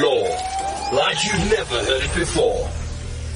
[0.00, 0.24] Law,
[0.92, 2.68] like you've never heard it before.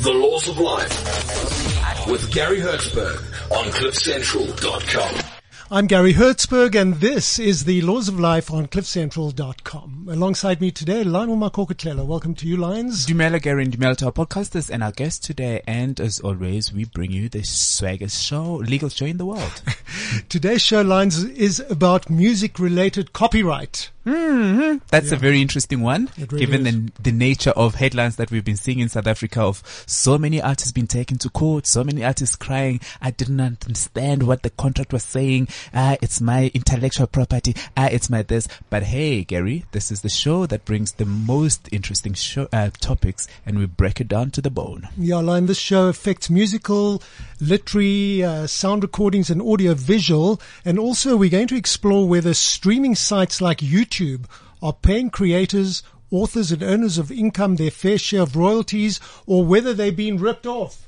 [0.01, 3.19] The Laws of Life with Garry Hertzberg
[3.53, 5.25] on CliffCentral.com.
[5.71, 10.09] I'm Garry Hertzberg, and this is the Laws of Life on CliffCentral.com.
[10.11, 12.07] Alongside me today, Lionel Makokotlela.
[12.07, 13.07] Welcome to you, Lions.
[13.07, 15.61] Dumela Garry and Dumela to our podcasters and our guests today.
[15.67, 19.63] And as always, we bring you the swaggest show, legal show in the world.
[20.31, 23.91] Today's show, Lions, is about music-related copyright.
[24.09, 24.79] Mm-hmm.
[24.89, 25.17] That's yeah.
[25.17, 28.79] a very interesting one, really given the, the nature of headlines that we've been seeing
[28.79, 32.81] in South Africa of so many artists being taken to court, so many artists crying,
[33.03, 35.49] I didn't understand what the contract was saying.
[35.75, 37.55] Ah, it's my intellectual property.
[37.77, 38.49] Ah, it's my this.
[38.71, 43.29] But hey, Garry, this is the show that brings the most interesting show, uh, topics
[43.45, 44.89] and we break it down to the bone.
[44.97, 45.47] Yeah, line.
[45.47, 47.03] This show affects musical,
[47.41, 50.41] literary, uh, sound recordings and audio visual.
[50.65, 54.25] And also we're going to explore whether streaming sites like YouTube YouTube
[54.63, 59.75] are paying creators, authors and earners of income their fair share of royalties or whether
[59.75, 60.87] they're being ripped off.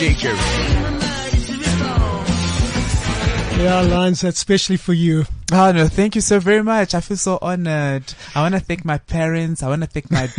[0.00, 0.32] DJ
[3.62, 5.26] Yeah, Lines, that's especially for you.
[5.52, 6.94] Oh no, thank you so very much.
[6.94, 8.14] I feel so honored.
[8.34, 9.62] I want to thank my parents.
[9.62, 10.30] I want to thank my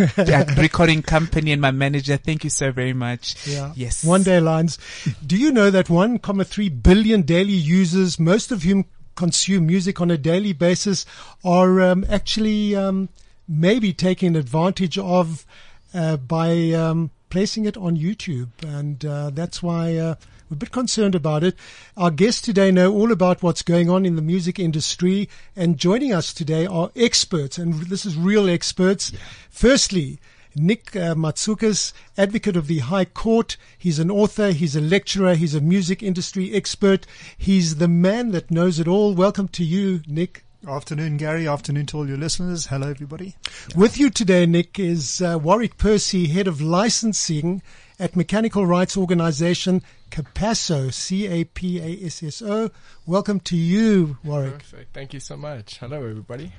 [0.59, 2.17] recording company and my manager.
[2.17, 3.45] Thank you so very much.
[3.45, 3.71] Yeah.
[3.75, 4.03] Yes.
[4.03, 4.79] One day, Lines.
[5.23, 10.17] Do you know that 1.3 billion daily users, most of whom consume music on a
[10.17, 11.05] daily basis,
[11.45, 13.09] are um, actually um,
[13.47, 15.45] maybe taking advantage of
[15.93, 20.15] uh, by um, placing it on YouTube, and uh, that's why uh,
[20.49, 21.55] we're a bit concerned about it.
[21.95, 26.13] Our guests today know all about what's going on in the music industry, and joining
[26.13, 29.11] us today are experts, and this is real experts.
[29.11, 29.19] Yeah.
[29.49, 30.19] Firstly,
[30.55, 33.55] Nick uh, Matzukis, advocate of the High Court.
[33.77, 37.07] He's an author, he's a lecturer, he's a music industry expert.
[37.37, 39.15] He's the man that knows it all.
[39.15, 40.43] Welcome to you, Nick.
[40.67, 41.47] Afternoon, Garry.
[41.47, 42.67] Afternoon to all your listeners.
[42.67, 43.35] Hello, everybody.
[43.69, 43.77] Yeah.
[43.77, 47.63] With you today, Nick, is uh, Warrick Percy, head of licensing
[47.99, 52.69] at mechanical rights organization Capasso, C-A-P-A-S-S-O.
[53.07, 54.59] Welcome to you, Warrick.
[54.59, 54.93] Perfect.
[54.93, 55.79] Thank you so much.
[55.79, 56.53] Hello, everybody.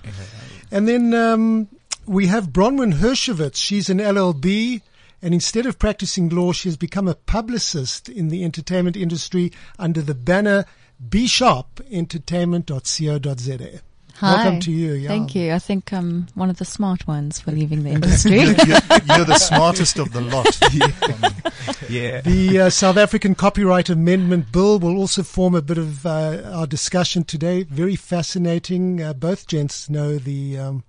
[0.72, 1.68] And then um,
[2.04, 3.56] we have Bronwen Hirshowitz.
[3.56, 4.82] She's an LLB.
[5.24, 10.02] And instead of practicing law, she has become a publicist in the entertainment industry under
[10.02, 10.64] the banner
[11.08, 13.80] Be Sharp Entertainment.co.za.
[14.16, 14.34] Hi.
[14.34, 14.92] Welcome to you.
[14.92, 15.08] Yeah.
[15.08, 15.52] Thank you.
[15.52, 18.40] I think I'm one of the smart ones for leaving the industry.
[18.40, 20.58] you're, you're, the smartest of the lot.
[21.90, 22.20] yeah.
[22.20, 26.66] The uh, South African Copyright Amendment Bill will also form a bit of uh, our
[26.66, 27.64] discussion today.
[27.64, 29.02] Very fascinating.
[29.02, 30.84] Uh, both gents know the um,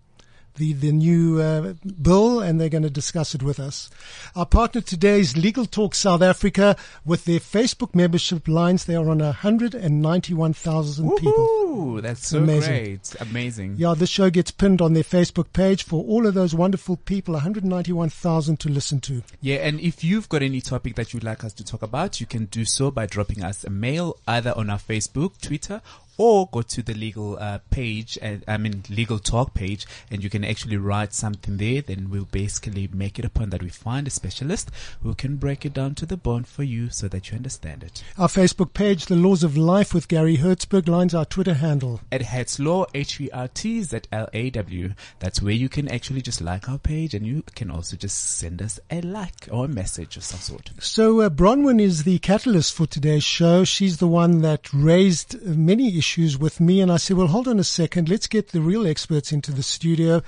[0.56, 3.90] the, the new uh, bill and they're going to discuss it with us.
[4.36, 6.76] Our partner today is Legal Talk South Africa
[7.06, 8.86] with their Facebook membership lines.
[8.86, 12.02] They are on 191,000 people.
[12.02, 12.84] That's so Amazing.
[12.86, 13.16] great.
[13.20, 13.76] Amazing.
[13.78, 17.34] Yeah, this show gets pinned on their Facebook page for all of those wonderful people,
[17.34, 19.24] 191,000 to listen to.
[19.42, 22.28] Yeah, and if you've got any topic that you'd like us to talk about, you
[22.28, 25.82] can do so by dropping us a mail either on our Facebook, Twitter,
[26.18, 30.30] or go to the legal uh, page and I mean legal talk page and you
[30.30, 34.08] can actually write something there then we'll basically make it a point that we find
[34.08, 34.70] a specialist
[35.02, 38.04] who can break it down to the bone for you so that you understand it.
[38.18, 42.02] Our Facebook page, The Laws of Life with Garry Hertzberg, lines our Twitter handle.
[42.12, 44.94] At Hertzlaw, H-E-R-T-Z-L-A-W.
[45.20, 48.62] That's where you can actually just like our page and you can also just send
[48.62, 50.72] us a like or a message of some sort.
[50.80, 53.64] So uh, Bronwen is the catalyst for today's show.
[53.64, 56.82] She's the one that raised many issues issues with me.
[56.82, 58.10] And I said, well, hold on a second.
[58.10, 60.22] Let's get the real experts into the studio.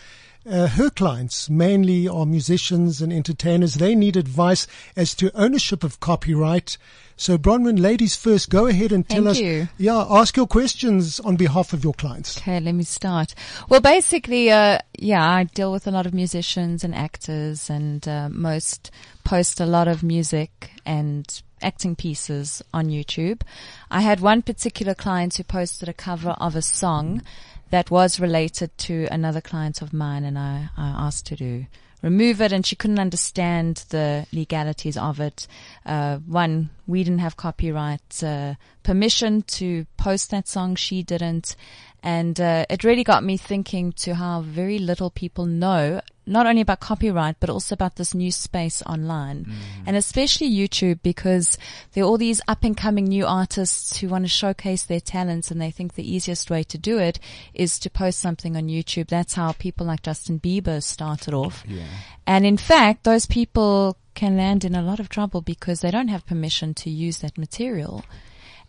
[0.49, 3.73] Uh, her clients mainly are musicians and entertainers.
[3.73, 6.77] They need advice as to ownership of copyright.
[7.17, 9.39] So Bronwen, ladies first, go ahead and tell Thank us.
[9.39, 9.67] You.
[9.77, 12.37] Yeah, ask your questions on behalf of your clients.
[12.37, 13.35] Okay, let me start.
[13.67, 18.29] Well, basically, uh, yeah, I deal with a lot of musicians and actors and uh,
[18.29, 18.91] most
[19.25, 23.41] post a lot of music and acting pieces on YouTube.
[23.89, 27.21] I had one particular client who posted a cover of a song
[27.71, 31.65] that was related to another client of mine and I, I asked to
[32.01, 35.47] remove it and she couldn't understand the legalities of it.
[35.85, 38.53] Uh, one, we didn't have copyright uh,
[38.83, 40.75] permission to post that song.
[40.75, 41.55] She didn't.
[42.03, 46.61] And uh, it really got me thinking to how very little people know not only
[46.61, 49.53] about copyright, but also about this new space online mm.
[49.85, 51.57] and especially YouTube because
[51.93, 55.51] there are all these up and coming new artists who want to showcase their talents
[55.51, 57.19] and they think the easiest way to do it
[57.53, 59.07] is to post something on YouTube.
[59.07, 61.63] That's how people like Justin Bieber started off.
[62.27, 66.07] And in fact, those people can land in a lot of trouble because they don't
[66.07, 68.03] have permission to use that material.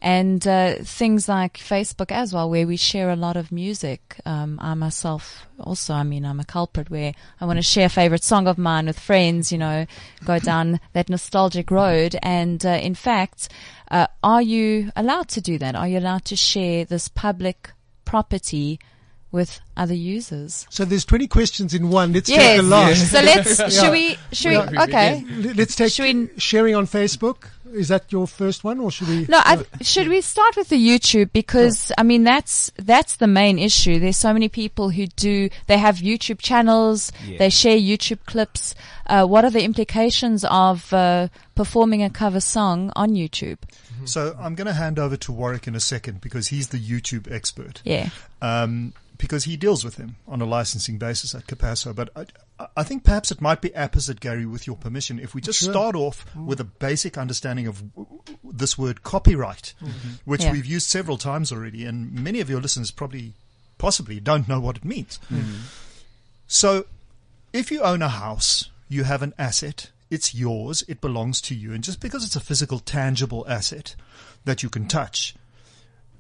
[0.02, 4.20] And uh, things like Facebook as well, where we share a lot of music.
[4.26, 7.88] Um, I myself also, I mean, I'm a culprit where I want to share a
[7.88, 9.86] favorite song of mine with friends, you know,
[10.24, 12.14] go down that nostalgic road.
[12.22, 13.48] And uh, in fact,
[13.90, 15.74] uh, are you allowed to do that?
[15.74, 17.70] Are you allowed to share this public
[18.04, 18.78] property
[19.32, 20.66] with other users?
[20.70, 22.12] So there's 20 questions in one.
[22.12, 22.56] Let's take Yes.
[22.58, 23.10] the last.
[23.10, 25.24] So let's, should we, should we, okay.
[25.54, 26.02] Let's take Should
[26.32, 27.48] we- sharing on Facebook.
[27.72, 29.26] Is that your first one or should we?
[29.28, 33.58] No, I, should we start with the YouTube because I mean that's that's the main
[33.58, 33.98] issue.
[33.98, 37.38] There's so many people who do they have YouTube channels, Yeah.
[37.38, 38.74] they share YouTube clips.
[39.06, 43.58] Uh, what are the implications of uh, performing a cover song on YouTube?
[44.04, 47.30] So I'm going to hand over to Warrick in a second because he's the YouTube
[47.32, 47.82] expert.
[47.84, 48.10] Yeah,
[48.42, 51.94] um, because he deals with him on a licensing basis at Capasso.
[51.94, 52.26] But I,
[52.74, 55.72] I think perhaps it might be apposite, Garry, with your permission, if we just Sure.
[55.72, 56.46] start off mm.
[56.46, 60.08] with a basic understanding of w- w- this word copyright, mm-hmm.
[60.24, 60.52] which Yeah.
[60.52, 63.34] we've used several times already, and many of your listeners probably,
[63.76, 65.18] possibly, don't know what it means.
[65.30, 65.64] Mm.
[66.46, 66.86] So,
[67.52, 69.90] if you own a house, you have an asset.
[70.10, 70.82] It's yours.
[70.88, 71.74] It belongs to you.
[71.74, 73.96] And just because it's a physical, tangible asset
[74.44, 75.34] that you can touch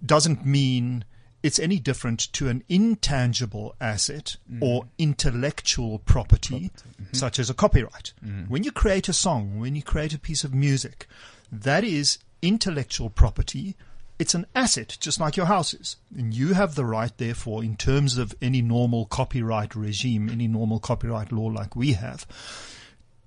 [0.04, 1.04] doesn't mean
[1.46, 4.60] it's any different to an intangible asset mm.
[4.60, 7.04] or intellectual property, mm-hmm.
[7.12, 8.12] such as a copyright.
[8.24, 8.48] Mm.
[8.48, 11.06] When you create a song, when you create a piece of music,
[11.52, 13.76] that is intellectual property.
[14.18, 15.98] It's an asset, just like your house is.
[16.18, 20.80] And you have the right, therefore, in terms of any normal copyright regime, any normal
[20.80, 22.26] copyright law like we have,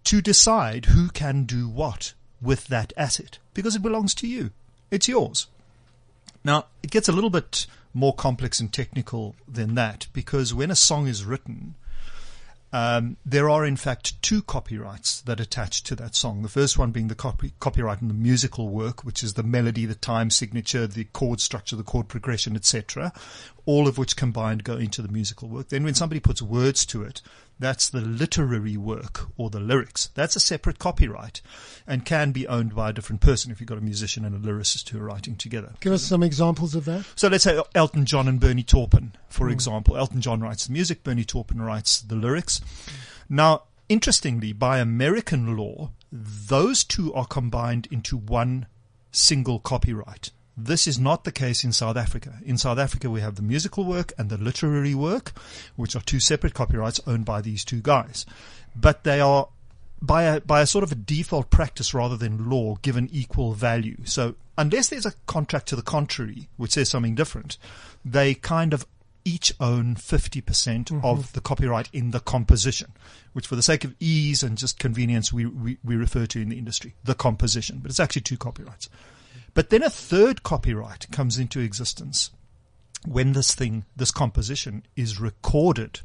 [0.04, 4.52] to decide who can do what with that asset because it belongs to you.
[4.92, 5.48] It's yours.
[6.44, 10.76] Now, it gets a little bit more complex and technical than that because when a
[10.76, 11.76] song is written,
[12.72, 16.44] um, there are in fact two copyrights that attach to that song.
[16.44, 19.86] The first one being the copy, copyright in the musical work, which is the melody,
[19.86, 23.12] the time signature, the chord structure, the chord progression, etc.
[23.66, 25.70] All of which combined go into the musical work.
[25.70, 27.22] Then when somebody puts words to it,
[27.60, 30.10] that's the literary work or the lyrics.
[30.16, 31.42] That's a separate copyright
[31.86, 34.40] and can be owned by a different person if you've got a musician and a
[34.40, 35.74] lyricist who are writing together.
[35.82, 37.06] Give us some examples of that.
[37.16, 39.52] So let's say Elton John and Bernie Taupin, for mm.
[39.52, 39.98] example.
[39.98, 42.62] Elton John writes the music, Bernie Taupin writes the lyrics.
[43.28, 48.68] Now, interestingly, by American law, those two are combined into one
[49.12, 50.32] single copyright.
[50.62, 52.40] This is not the case in South Africa.
[52.46, 55.32] In South Africa, we have the musical work and the literary work,
[55.76, 58.26] which are two separate copyrights owned by these two guys.
[58.76, 59.48] But they are
[60.02, 63.98] by a, by a sort of a default practice rather than law given equal value.
[64.04, 67.58] So unless there's a contract to the contrary, which says something different,
[68.04, 68.86] they kind of
[69.26, 71.06] each own 50% mm-hmm.
[71.06, 72.92] of the copyright in the composition,
[73.34, 76.50] which for the sake of ease and just convenience, we, we, we refer to in
[76.50, 78.90] the industry, the composition, but it's actually two copyrights.
[79.54, 82.32] But then a third copyright comes into existence
[83.06, 86.02] when this thing, this composition is recorded.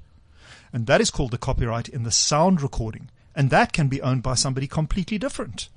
[0.73, 3.11] And that is called the copyright in the sound recording.
[3.35, 5.69] And that can be owned by somebody completely different.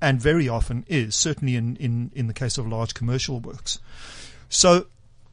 [0.00, 3.78] And very often is, certainly in, in, in the case of large commercial works.
[4.48, 4.86] So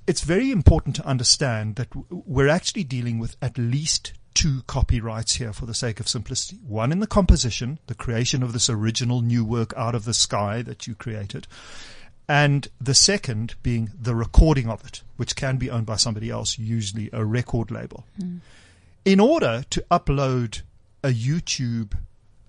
[0.07, 5.53] it's very important to understand that we're actually dealing with at least two copyrights here
[5.53, 6.59] for the sake of simplicity.
[6.67, 10.61] One in the composition, the creation of this original new work out of the sky
[10.61, 11.47] that you created.
[12.27, 16.57] And the second being the recording of it, which can be owned by somebody else,
[16.57, 18.05] usually a record label.
[19.03, 20.61] In order to upload
[21.03, 21.93] a YouTube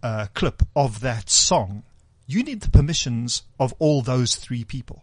[0.03, 1.83] uh, clip of that song,
[2.27, 5.03] you need the permissions of all those three people,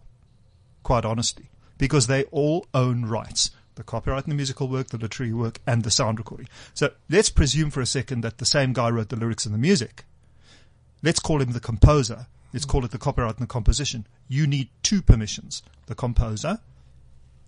[0.84, 3.52] quite honestly, because they all own rights.
[3.80, 6.50] The copyright in the musical work, the literary work, and the sound recording.
[6.74, 9.58] So let's presume for a second that the same guy wrote the lyrics and the
[9.58, 10.04] music.
[11.02, 12.28] Let's call him the composer.
[12.52, 14.06] Let's call it the copyright and the composition.
[14.28, 15.64] You need two permissions.
[15.86, 16.60] The composer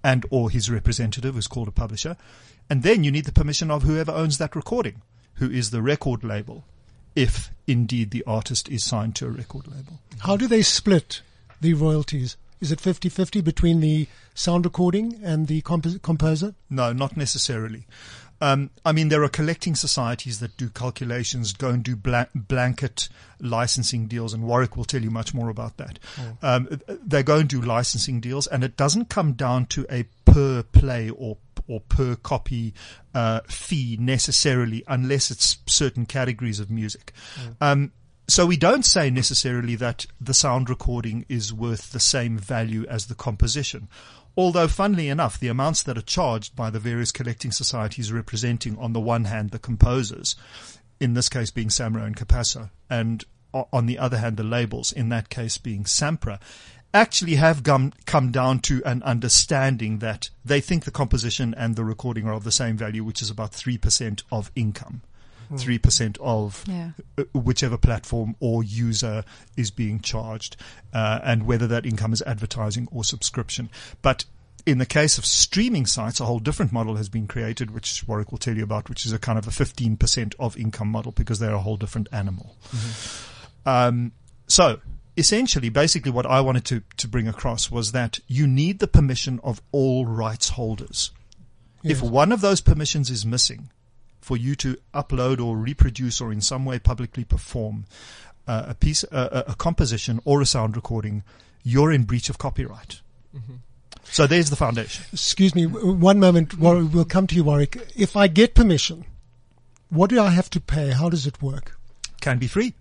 [0.06, 2.16] and or his representative who's called a publisher.
[2.70, 5.02] And then you need the permission of whoever owns that recording,
[5.34, 6.64] who is the record label,
[7.14, 10.00] if indeed the artist is signed to a record label.
[10.20, 11.24] How do they split
[11.60, 12.38] the royalties?
[12.62, 16.54] Is it 50-50 between the sound recording and the compos- composer?
[16.70, 17.88] No, not necessarily.
[18.40, 23.08] Um, I mean, there are collecting societies that do calculations, go and do bla- blanket
[23.40, 26.00] licensing deals, and Warrick will tell you much more about that.
[26.42, 30.64] Um, they go and do licensing deals, and it doesn't come down to a per
[30.64, 31.38] play or
[31.68, 32.74] or per copy
[33.14, 37.14] uh, fee necessarily, unless it's certain categories of music.
[37.62, 37.92] Um,
[38.28, 43.08] so we don't say necessarily that the sound recording is worth the same value as
[43.08, 43.88] the composition.
[44.38, 48.94] Although, funnily enough, the amounts that are charged by the various collecting societies representing, on
[48.94, 50.36] the one hand, the composers,
[51.00, 55.10] in this case being Samro and Capasso, and on the other hand, the labels, in
[55.10, 56.40] that case being Sampra,
[56.94, 61.84] actually have come, come down to an understanding that they think the composition and the
[61.84, 65.02] recording are of the same value, which is about 3% of income.
[65.58, 66.92] 3% of Yeah.
[67.18, 69.24] uh, whichever platform or user
[69.58, 70.56] is being charged,
[70.94, 73.70] uh, and whether that income is advertising or subscription.
[74.02, 74.26] But
[74.66, 78.32] in the case of streaming sites, a whole different model has been created, which Warrick
[78.32, 81.40] will tell you about, which is a kind of a 15% of income model because
[81.40, 82.56] they're a whole different animal.
[83.66, 84.12] Um,
[84.48, 84.80] so
[85.18, 89.40] essentially, basically what I wanted to, to bring across was that you need the permission
[89.44, 91.12] of all rights holders.
[91.84, 93.72] If one of those permissions is missing,
[94.22, 97.86] for you to upload or reproduce or in some way publicly perform
[98.48, 101.24] uh, a piece, uh, a a composition or a sound recording,
[101.64, 103.02] you're in breach of copyright.
[104.04, 105.06] So there's the foundation.
[105.14, 106.58] Excuse me, one moment.
[106.58, 107.78] War- We'll come to you, Warrick.
[107.96, 109.06] If I get permission,
[109.90, 110.92] what do I have to pay?
[110.92, 111.78] How does it work?
[112.20, 112.74] Can be free.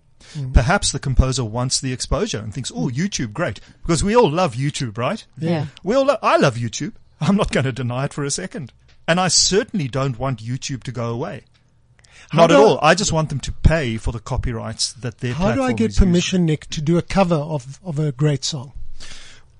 [0.53, 4.53] Perhaps the composer wants the exposure and thinks, "Oh, YouTube, great!" Because we all love
[4.55, 5.25] YouTube, right?
[5.37, 5.65] Yeah.
[5.83, 6.05] We all.
[6.05, 6.93] Lo- I love YouTube.
[7.19, 8.71] I'm not going to deny it for a second,
[9.11, 11.43] and I certainly don't want YouTube to go away.
[12.29, 12.79] How not at I- all.
[12.81, 15.89] I just want them to pay for the copyrights that their How do I get
[15.91, 16.07] is using.
[16.07, 18.71] permission, Nick, to do a cover of, of a great song?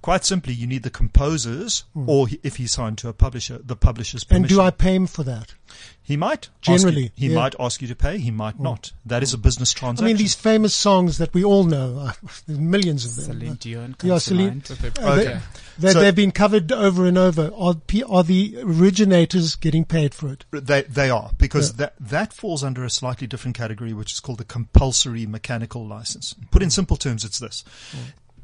[0.02, 2.10] Quite simply, you need the composers, hmm.
[2.10, 4.46] or if he's signed to a publisher, the publisher's permission.
[4.46, 5.54] And do I pay him for that?
[6.02, 7.36] He might ask you- Generally, he yeah.
[7.36, 8.18] might ask you to pay.
[8.18, 8.64] He might hmm.
[8.64, 8.92] not.
[9.06, 10.06] That is a business transaction.
[10.06, 12.14] I mean, these famous songs that we all know, uh,
[12.48, 13.40] there's millions of them.
[13.40, 14.78] Celine uh, Dion Yeah, comes to Celine- mind.
[14.82, 15.40] But uh, they- Uh, okay.
[15.80, 17.52] They, So- they've been covered over and over.
[17.56, 17.76] Are,
[18.10, 20.46] are the originators getting paid for it?
[20.52, 21.78] They they are because Yeah.
[21.78, 26.36] that that falls under a slightly different category, which is called the compulsory mechanical license.
[26.52, 26.72] Put in hmm.
[26.72, 27.64] simple terms, it's this: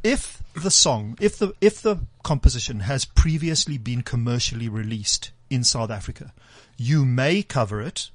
[0.03, 5.91] if the song, if the if the composition has previously been commercially released in South
[5.91, 6.33] Africa,
[6.77, 8.09] you may cover it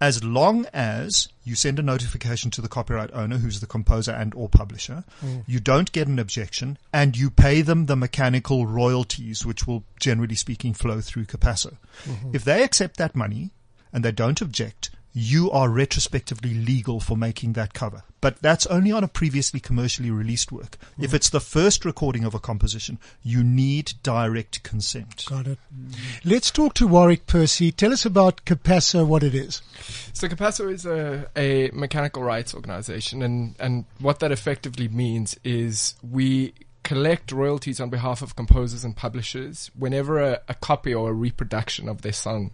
[0.00, 4.34] as long as you send a notification to the copyright owner, who's the composer and
[4.34, 5.42] or publisher, mm.
[5.46, 10.34] you don't get an objection, and you pay them the mechanical royalties, which will generally
[10.34, 11.76] speaking flow through Capasso.
[12.04, 12.30] Mm-hmm.
[12.34, 13.52] If they accept that money
[13.92, 18.02] and they don't object, you are retrospectively legal for making that cover.
[18.20, 20.76] But that's only on a previously commercially released work.
[20.98, 21.04] Mm.
[21.04, 25.24] If it's the first recording of a composition, you need direct consent.
[25.24, 25.58] Got it.
[26.22, 27.72] Let's talk to Warrick Percy.
[27.72, 29.62] Tell us about Capasso, what it is.
[30.12, 35.94] So Capasso is a, a mechanical rights organization, and, and what that effectively means is
[36.02, 41.14] we collect royalties on behalf of composers and publishers whenever a, a copy or a
[41.14, 42.50] reproduction of their song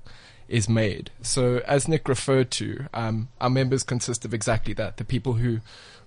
[0.49, 1.11] is made.
[1.23, 5.61] So, as Nick referred to, um, our members consist of exactly that: the people who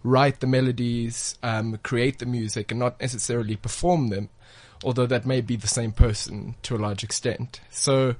[0.04, 4.30] write the melodies, um, create the music, and not necessarily perform them,
[4.84, 7.60] although that may be the same person to a large extent.
[7.72, 8.16] So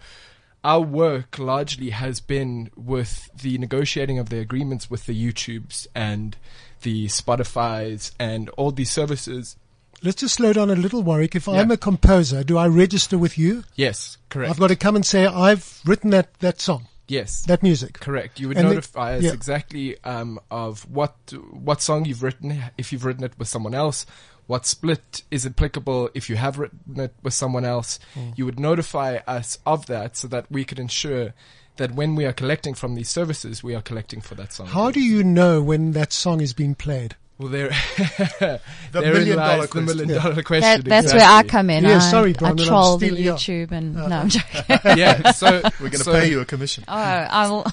[0.66, 6.36] our work largely has been with the negotiating of the agreements with the YouTubes and
[6.82, 9.58] the Spotify's and all these services.
[10.06, 11.36] Let's just slow down a little, Warrick.
[11.36, 13.64] If I'm a composer, do I register with you?
[13.76, 14.52] Yes, correct.
[14.52, 18.00] I've got to come and say, I've written that, that song, yes, that music.
[18.00, 18.40] correct.
[18.40, 19.34] You would And notify us yeah.
[19.34, 21.16] exactly um, of what
[21.52, 24.06] what song you've written, if you've written it with someone else,
[24.46, 28.00] what split is applicable if you have written it with someone else.
[28.14, 28.30] Hmm.
[28.36, 31.34] You would notify us of that so that we could ensure
[31.78, 34.68] that when we are collecting from these services, we are collecting for that song.
[34.68, 37.16] How do you know when that song is being played?
[37.38, 37.68] Well, there,
[38.40, 38.60] The
[38.94, 39.86] therein million lies dollar the question.
[39.86, 40.24] million Yeah.
[40.24, 40.62] dollar question.
[40.62, 41.84] That, that's where I come in.
[41.84, 43.32] Yeah, I, sorry, I Brandon, I'm troll the still- yeah.
[43.34, 44.64] YouTube and Uh, no, I'm joking.
[44.98, 46.86] yeah, so We're going to so, pay you a commission.
[46.88, 47.66] Oh, I will.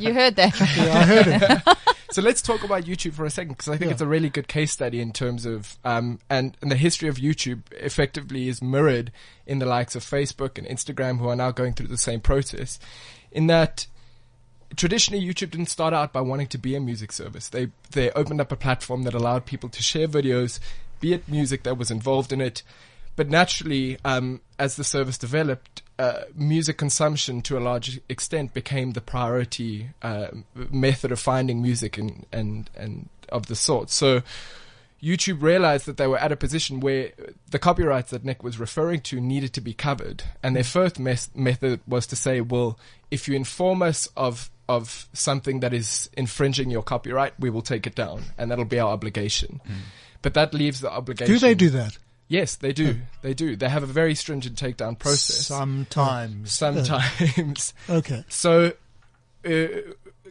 [0.00, 0.58] you heard that.
[0.76, 1.26] Yeah, I heard
[1.68, 1.78] it.
[2.12, 3.92] So let's talk about YouTube for a second because I think Yeah.
[3.94, 7.16] it's a really good case study in terms of um and, and the history of
[7.16, 9.10] YouTube effectively is mirrored
[9.46, 12.78] in the likes of Facebook and Instagram who are now going through the same process.
[13.32, 13.86] In that
[14.76, 17.48] traditionally YouTube didn't start out by wanting to be a music service.
[17.48, 20.60] They they opened up a platform that allowed people to share videos,
[21.00, 22.62] be it music that was involved in it.
[23.16, 28.92] But naturally, um, as the service developed, uh, music consumption to a large extent became
[28.92, 33.88] the priority uh, method of finding music and, and, and of the sort.
[33.88, 34.22] So
[35.02, 37.12] YouTube realized that they were at a position where
[37.50, 40.24] the copyrights that Nick was referring to needed to be covered.
[40.42, 42.78] And their first mes- method was to say, well,
[43.10, 47.86] if you inform us of of something that is infringing your copyright, we will take
[47.86, 49.60] it down, and that'll be our obligation.
[50.22, 51.32] But that leaves the obligation.
[51.34, 51.98] Do they do that?
[52.28, 52.96] Yes, they do.
[53.22, 53.54] They do.
[53.54, 55.46] They have a very stringent takedown process.
[55.46, 56.52] Sometimes.
[56.64, 57.72] Sometimes.
[57.88, 58.24] Okay.
[58.28, 58.72] So,
[59.48, 59.66] uh,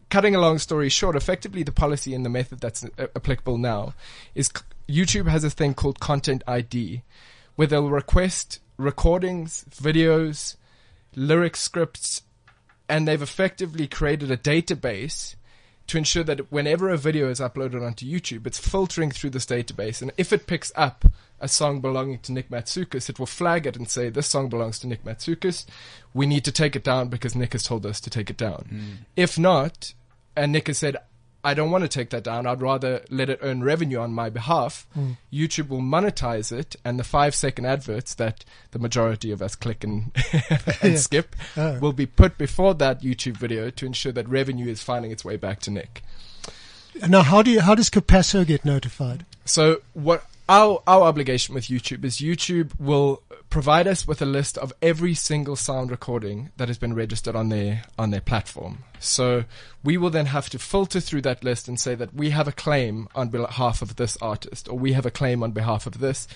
[0.10, 3.94] cutting a long story short, effectively the policy and the method that's uh, applicable now
[4.34, 4.64] is c-
[4.94, 7.02] YouTube has a thing called Content ID,
[7.56, 10.58] where they'll request recordings, videos,
[11.16, 12.24] lyric scripts,
[12.88, 15.36] and they've effectively created a database
[15.88, 20.02] to ensure that whenever a video is uploaded onto YouTube, it's filtering through this database,
[20.02, 21.06] and if it picks up
[21.40, 24.80] a song belonging to Nick Matzukis, it will flag it and say, this song belongs
[24.80, 25.66] to Nick Matzukis.
[26.14, 28.66] We need to take it down because Nick has told us to take it down.
[28.70, 28.92] Hmm.
[29.16, 29.94] If not,
[30.36, 30.98] and Nick has said,
[31.46, 32.46] I don't want to take that down.
[32.48, 34.86] I'd rather let it earn revenue on my behalf.
[34.94, 35.12] Hmm.
[35.32, 39.84] YouTube will monetize it, and the five second adverts that the majority of us click
[39.84, 40.12] and,
[40.82, 41.80] and skip Oh.
[41.80, 45.38] will be put before that YouTube video to ensure that revenue is finding its way
[45.38, 46.02] back to Nick.
[47.08, 49.26] Now, how do you, how does Capasso get notified?
[49.46, 54.58] So what our our obligation with YouTube is YouTube will provide us with a list
[54.58, 58.84] of every single sound recording that has been registered on their on their platform.
[59.00, 59.46] So
[59.84, 62.52] we will then have to filter through that list and say that we have a
[62.52, 66.28] claim on behalf of this artist or we have a claim on behalf of this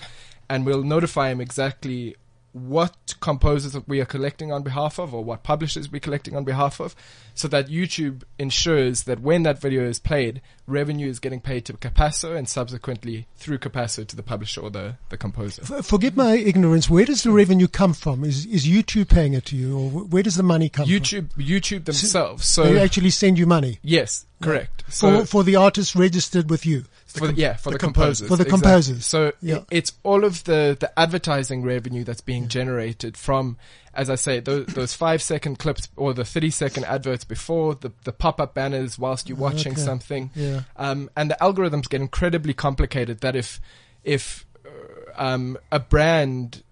[0.48, 2.16] and we'll notify him exactly
[2.52, 6.44] what composers that we are collecting on behalf of or what publishers we're collecting on
[6.44, 6.96] behalf of
[7.34, 11.74] so that YouTube ensures that when that video is played, revenue is getting paid to
[11.74, 15.62] Capasso and subsequently through Capasso to the publisher or the, the composer.
[15.82, 16.90] Forgive my ignorance.
[16.90, 18.24] Where does the revenue come from?
[18.24, 20.92] Is is YouTube paying it to you, or where does the money come from?
[20.92, 22.46] YouTube, YouTube themselves.
[22.46, 24.84] so They actually send you money yes, correct.
[24.88, 26.84] So for for the artists registered with you.
[27.18, 28.20] For the, yeah, for the, composers.
[28.20, 28.28] composers.
[28.28, 28.60] For the exactly.
[28.60, 29.06] composers.
[29.06, 29.58] So Yeah.
[29.70, 33.56] it's all of the, the advertising revenue that's being generated from,
[33.94, 37.92] as I say, those, those five second clips or the 30 second adverts before, the,
[38.04, 39.80] the pop up banners whilst you're watching Okay.
[39.80, 40.30] something.
[40.34, 40.62] Yeah.
[40.76, 43.60] Um, and the algorithms get incredibly complicated that if,
[44.04, 44.70] if, uh,
[45.16, 46.62] um, a brand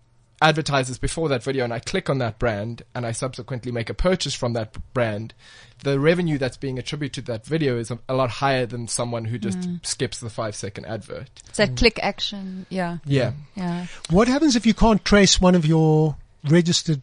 [0.41, 3.95] advertises before that video and I click on that brand and I subsequently make a
[3.95, 5.35] purchase from that brand,
[5.83, 9.25] the revenue that's being attributed to that video is a, a lot higher than someone
[9.25, 9.85] who just mm.
[9.85, 11.29] skips the five second advert.
[11.49, 11.77] It's that mm.
[11.77, 12.67] click action.
[12.69, 12.99] Yeah.
[13.05, 13.33] Yeah.
[13.55, 13.87] Yeah.
[14.11, 16.17] What happens if you can't trace one of your
[16.49, 17.03] registered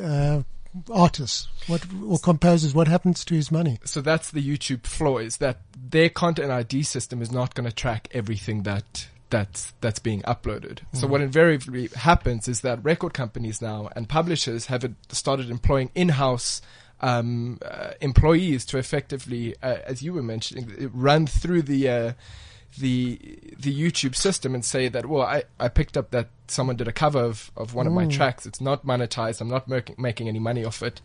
[0.00, 0.42] uh,
[0.90, 1.48] artists?
[1.66, 2.74] What or composers?
[2.74, 3.78] What happens to his money?
[3.84, 7.74] So that's the YouTube flaw is that their content ID system is not going to
[7.74, 10.80] track everything that that's that's being uploaded.
[10.92, 11.10] So mm.
[11.10, 16.60] what invariably happens is that record companies now and publishers have started employing in-house
[17.02, 22.12] um, uh, employees to effectively, uh, as you were mentioning, run through the uh,
[22.78, 23.18] the
[23.58, 26.92] the YouTube system and say that well I, I picked up that someone did a
[26.92, 28.46] cover of, of one of my tracks.
[28.46, 29.40] It's not monetized.
[29.40, 31.00] I'm not making making any money off it.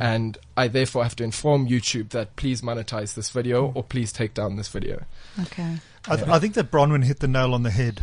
[0.00, 4.34] And I therefore have to inform YouTube that please monetize this video or please take
[4.34, 5.04] down this video.
[5.42, 5.76] Okay.
[6.08, 8.00] I, th- I think that Bronwen hit the nail on the head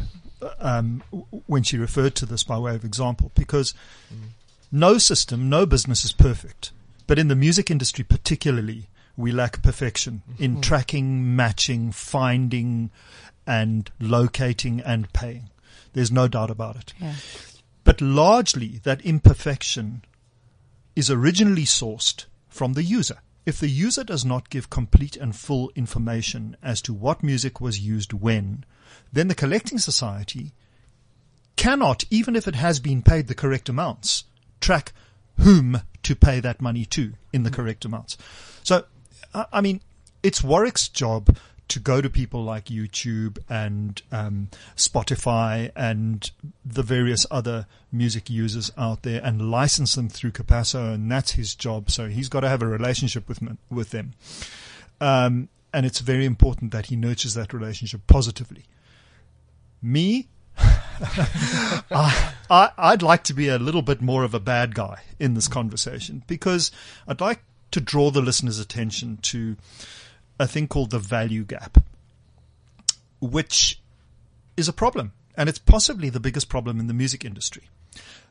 [0.60, 3.74] um, w- when she referred to this by way of example, because
[4.72, 6.72] no system, no business is perfect.
[7.10, 10.44] But in the music industry, particularly, we lack perfection mm-hmm.
[10.44, 12.92] in tracking, matching, finding,
[13.48, 15.50] and locating and paying.
[15.94, 16.94] There's no doubt about it.
[17.02, 17.16] Yeah.
[17.84, 20.06] But largely, that imperfection
[20.96, 23.18] is originally sourced from the user.
[23.44, 27.80] If the user does not give complete and full information as to what music was
[27.80, 28.66] used when,
[29.12, 30.54] then the collecting society
[31.56, 34.26] cannot, even if it has been paid the correct amounts,
[34.62, 34.94] track
[35.40, 38.18] whom to pay that money to in the correct amounts.
[38.64, 38.86] So,
[39.34, 39.82] I mean,
[40.24, 41.38] it's Warrick's job
[41.70, 46.30] to go to people like YouTube and um, Spotify and
[46.66, 51.54] the various other music users out there and license them through Capasso, and that's his
[51.54, 51.92] job.
[51.92, 54.14] So he's got to have a relationship with them, with them.
[55.00, 58.66] Um, and it's very important that he nurtures that relationship positively.
[59.82, 65.02] Me, I, I, I'd like to be a little bit more of a bad guy
[65.20, 66.72] in this conversation because
[67.08, 69.56] I'd like to draw the listener's attention to
[70.40, 71.78] a thing called the value gap,
[73.20, 73.80] which
[74.58, 75.14] is a problem.
[75.36, 77.70] And it's possibly the biggest problem in the music industry.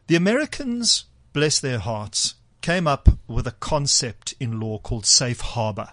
[0.09, 5.91] The Americans, bless their hearts, came up with a concept in law called safe harbor.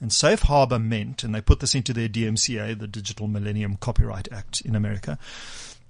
[0.00, 4.28] And safe harbor meant, and they put this into their DMCA, the Digital Millennium Copyright
[4.32, 5.18] Act in America,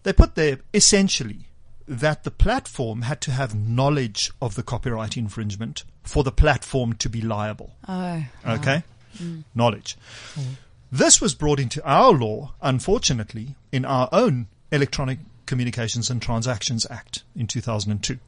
[0.02, 1.46] they put there essentially
[1.86, 7.08] that the platform had to have knowledge of the copyright infringement for the platform to
[7.08, 7.74] be liable.
[7.88, 8.24] Oh.
[8.46, 8.82] Okay?
[9.18, 9.44] Mm.
[9.54, 9.96] Knowledge.
[10.90, 17.22] This was brought into our law, unfortunately, in our own Electronic Communications and Transactions Act
[17.36, 18.18] in 2002.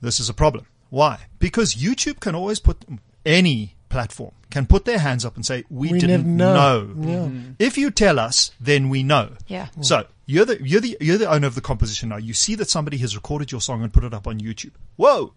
[0.00, 0.66] This is a problem.
[0.90, 1.26] Why?
[1.38, 2.84] Because YouTube can always put
[3.24, 6.84] any platform can put their hands up and say, we, We didn't know.
[6.84, 7.08] know.
[7.08, 7.16] Yeah.
[7.26, 7.56] Mm.
[7.58, 9.32] If you tell us, then we know.
[9.48, 9.66] Yeah.
[9.80, 12.16] So You're the you're the you're the owner of the composition now.
[12.16, 14.72] You see that somebody has recorded your song and put it up on YouTube.
[14.96, 15.34] Whoa!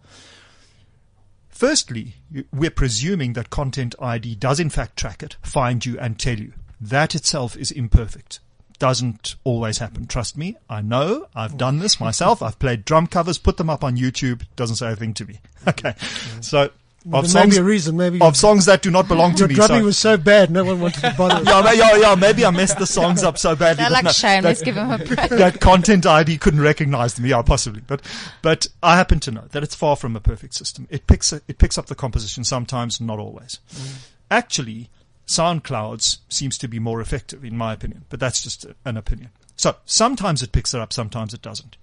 [1.49, 2.13] Firstly,
[2.53, 6.53] we're presuming that Content ID does in fact track it, find you, and tell you.
[6.79, 8.39] That itself is imperfect.
[8.79, 10.05] Doesn't always happen.
[10.05, 10.55] Trust me.
[10.69, 11.27] I know.
[11.35, 11.57] I've oh.
[11.57, 12.43] done this myself.
[12.43, 14.43] I've played drum covers, put them up on YouTube.
[14.55, 15.39] Doesn't say a thing to me.
[15.67, 15.95] Okay.
[16.39, 16.69] So,
[17.13, 17.97] of there may be songs, a reason.
[17.97, 19.55] Maybe of songs that do not belong to your me.
[19.55, 21.43] drumming so- was so bad, no one wanted to bother.
[21.45, 23.81] yeah, ma- yeah, yeah, maybe I messed the songs up so badly.
[23.83, 25.29] They're that like, no- shame, that- let's give him a break.
[25.29, 27.29] that content ID couldn't recognize me.
[27.29, 28.01] Yeah, possibly, but
[28.41, 30.87] but I happen to know that it's far from a perfect system.
[30.89, 33.59] It picks it picks up the composition sometimes, not always.
[33.73, 34.07] Mm.
[34.29, 34.89] Actually,
[35.27, 39.29] SoundClouds seems to be more effective, in my opinion, but that's just a- an opinion.
[39.55, 41.77] So sometimes it picks it up, sometimes it doesn't.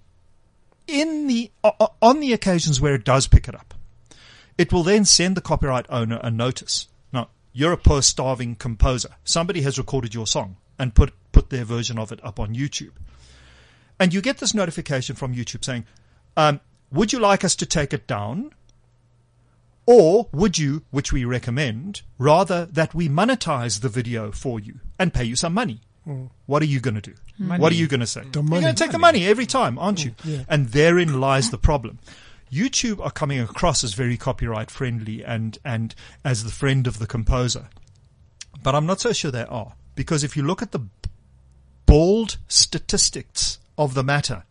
[0.87, 3.64] In the o- o- on the occasions where it does pick it up,
[4.57, 6.87] it will then send the copyright owner a notice.
[7.11, 9.09] Now, you're a poor starving composer.
[9.23, 12.91] Somebody has recorded your song and put, put their version of it up on YouTube.
[13.99, 15.85] And you get this notification from YouTube saying,
[16.35, 16.59] um,
[16.91, 18.51] would you like us to take it down?
[19.85, 25.13] Or would you, which we recommend, rather that we monetize the video for you and
[25.13, 25.81] pay you some money?
[26.45, 27.13] What are you going to do?
[27.61, 28.21] What are you going to say?
[28.61, 30.15] You're going to take the money every time, aren't you?
[30.23, 30.43] yeah.
[30.47, 31.99] And therein lies the problem.
[32.55, 37.07] YouTube are coming across as very copyright friendly and, and as the friend of the
[37.07, 37.67] composer.
[38.63, 39.73] But I'm not so sure they are.
[39.95, 40.87] Because if you look at the
[41.85, 44.43] bald statistics of the matter,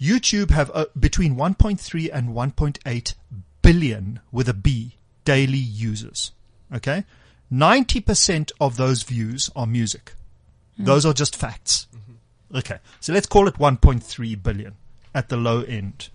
[0.00, 3.14] YouTube have uh, between 1.3 and 1.8
[3.62, 6.32] billion with a B daily users.
[6.72, 7.04] Okay?
[7.52, 10.12] 90% of those views are music.
[10.78, 11.86] Those are just facts.
[12.54, 12.78] Okay.
[13.00, 14.74] So let's call it 1.3 billion
[15.14, 16.10] at the low end.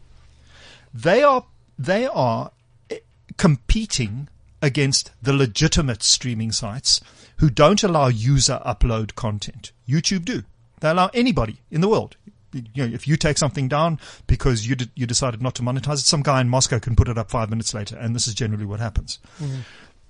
[0.94, 1.46] They are,
[1.78, 2.52] they are
[2.90, 2.98] eh,
[3.38, 4.28] competing
[4.62, 7.02] against the legitimate streaming sites
[7.38, 9.72] who don't allow user upload content.
[9.88, 10.44] YouTube do.
[10.80, 12.18] They allow anybody in the world.
[12.54, 15.96] You know, if you take something down because you did, you decided not to monetize
[15.96, 18.34] it, some guy in Moscow can put it up five minutes later, and this is
[18.34, 19.20] generally what happens.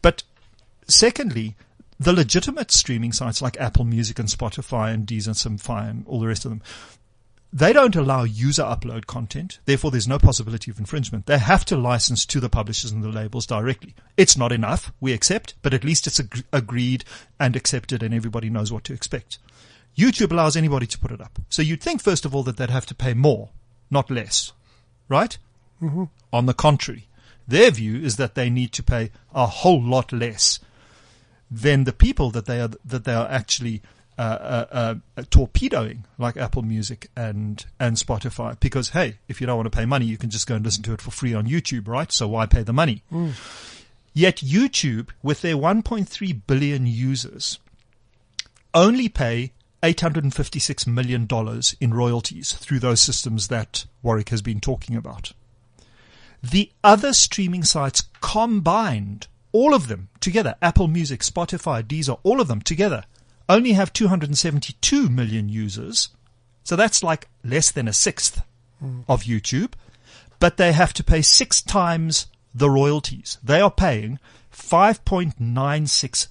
[0.02, 0.24] But
[0.88, 1.56] secondly,
[2.00, 6.20] the legitimate streaming sites like Apple Music and Spotify and Deezer and Simfy and all
[6.20, 6.64] the rest of them,
[7.54, 9.60] they don't allow user upload content.
[9.66, 11.26] Therefore, there's no possibility of infringement.
[11.26, 13.94] They have to license to the publishers and the labels directly.
[14.16, 14.94] It's not enough.
[15.02, 17.04] We accept, but at least it's ag- agreed
[17.40, 19.38] and accepted and everybody knows what to expect.
[19.98, 21.40] YouTube allows anybody to put it up.
[21.50, 23.50] So you'd think, first of all, that they'd have to pay more,
[23.90, 24.54] not less.
[25.10, 25.38] Right?
[25.82, 26.06] Mm-hmm.
[26.32, 27.10] On the contrary,
[27.46, 30.60] their view is that they need to pay a whole lot less
[31.50, 33.82] than the people that they are that they are actually
[34.22, 38.60] uh, uh, uh, torpedoing, like Apple Music and and Spotify.
[38.60, 40.84] Because hey, if you don't want to pay money, you can just go and listen
[40.84, 42.12] to it for free on YouTube, right?
[42.12, 43.02] So why pay the money?
[44.14, 47.58] Yet YouTube, with their 1.3 billion users,
[48.76, 51.28] only pay $856 million
[51.80, 55.32] in royalties through those systems that Warrick has been talking about.
[56.44, 62.48] The other streaming sites combined, all of them together, Apple Music, Spotify, Deezer, all of
[62.48, 63.06] them together,
[63.56, 66.10] only have 272 million users.
[66.64, 68.42] So that's like less than a sixth
[68.80, 69.02] hmm.
[69.08, 69.74] of YouTube,
[70.40, 73.38] but they have to pay six times the royalties.
[73.44, 74.20] They are paying
[74.54, 76.28] 5.96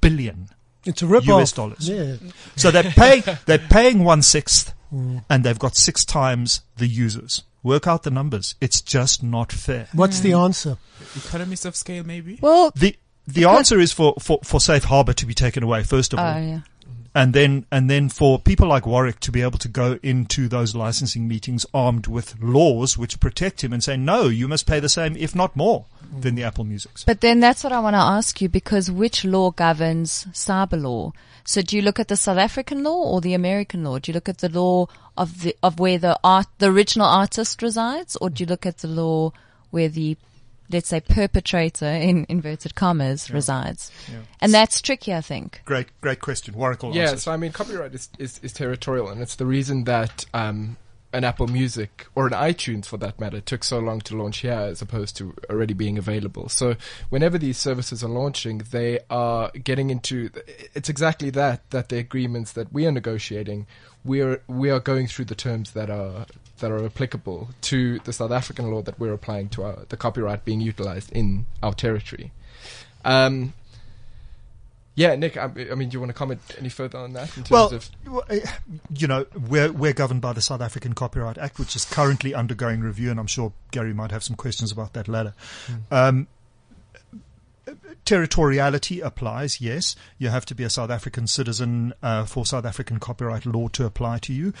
[0.00, 0.48] billion
[0.84, 1.88] It's a rip US dollars.
[1.88, 2.16] Yeah.
[2.56, 5.18] so they're paying they're paying one sixth, hmm.
[5.28, 7.42] and they've got six times the users.
[7.62, 8.54] Work out the numbers.
[8.62, 9.88] It's just not fair.
[9.92, 10.38] What's the hmm.
[10.38, 10.78] answer?
[11.16, 12.38] Economies of scale, maybe.
[12.40, 12.96] Well, the
[13.32, 16.22] The answer is for, for, for safe harbor to be taken away first of oh
[16.22, 16.60] all, yeah.
[17.14, 20.74] and then and then for people like Warrick to be able to go into those
[20.74, 24.88] licensing meetings armed with laws which protect him and say no, you must pay the
[24.88, 25.86] same, if not more,
[26.18, 27.04] than the Apple Music's.
[27.04, 31.12] But then that's what I want to ask you because which law governs cyber law?
[31.44, 33.98] So do you look at the South African law or the American law?
[33.98, 37.62] Do you look at the law of the of where the art the original artist
[37.62, 39.32] resides, or do you look at the law
[39.70, 40.16] where the
[40.72, 43.90] let's say perpetrator in inverted commas resides?
[44.40, 45.60] And that's tricky, I think.
[45.64, 46.54] Great, great question.
[46.54, 47.16] Warrick will Yeah, answer.
[47.18, 50.76] so I mean, copyright is, is, is territorial, and it's the reason that um,
[51.12, 54.52] an Apple Music or an iTunes, for that matter, took so long to launch here
[54.52, 56.48] as opposed to already being available.
[56.48, 56.76] So
[57.08, 60.30] whenever these services are launching, they are getting into.
[60.74, 63.66] It's exactly that that the agreements that we are negotiating,
[64.04, 66.26] we are we are going through the terms that are
[66.60, 70.44] that are applicable to the South African law that we're applying to our, the copyright
[70.44, 72.32] being utilized in our territory.
[73.04, 73.52] Um,
[74.94, 75.36] yeah, Nick.
[75.36, 77.66] I, I mean, do you want to comment any further on that in terms Well,
[77.72, 77.90] of?
[78.30, 78.40] eh,
[78.94, 82.80] you know, we're we're governed by the South African Copyright Act, which is currently undergoing
[82.80, 85.32] review, and I'm sure Garry might have some questions about that later.
[85.90, 86.26] Um,
[88.04, 89.60] territoriality applies.
[89.60, 93.68] Yes, you have to be a South African citizen uh, for South African copyright law
[93.68, 94.52] to apply to you.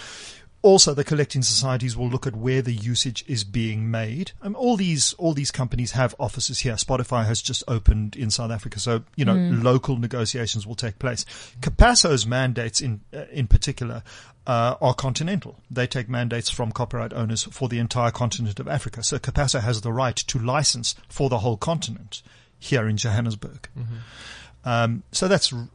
[0.62, 4.32] Also, the collecting societies will look at where the usage is being made.
[4.42, 6.74] Um, all these all these companies have offices here.
[6.74, 11.24] Spotify has just opened in South Africa, so you know local negotiations will take place.
[11.62, 14.02] Capasso's mandates, in uh, in particular,
[14.46, 15.60] uh, are continental.
[15.70, 19.02] They take mandates from copyright owners for the entire continent of Africa.
[19.02, 22.22] So Capasso has the right to license for the whole continent
[22.58, 23.68] here in Johannesburg.
[24.64, 25.68] Um, so that's r-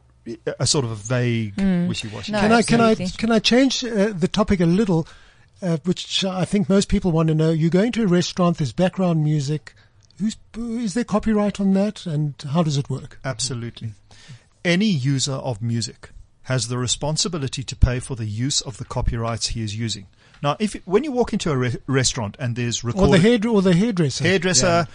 [0.58, 1.54] a sort of a vague,
[1.88, 2.32] wishy-washy.
[2.32, 5.06] No, Can I can I can I change uh, the topic a little,
[5.62, 7.50] uh, which I think most people want to know?
[7.50, 9.74] You go into a restaurant, there's background music.
[10.18, 13.18] Who's is there copyright on that, and how does it work?
[13.24, 13.92] Absolutely.
[14.64, 16.10] Any user of music
[16.44, 20.06] has the responsibility to pay for the use of the copyrights he is using.
[20.42, 23.62] Now, if when you walk into a re- restaurant and there's Or the hair or
[23.62, 24.24] the hairdresser.
[24.24, 24.86] hairdresser,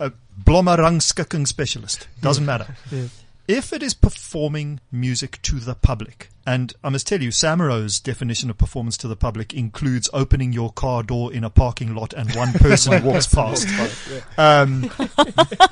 [0.00, 2.76] a blommerangskikking specialist, doesn't matter.
[2.90, 3.04] Yeah.
[3.48, 8.50] If it is performing music to the public, and I must tell you, Samro's definition
[8.50, 12.32] of performance to the public includes opening your car door in a parking lot and
[12.34, 13.66] one person walks past,
[14.38, 14.84] um,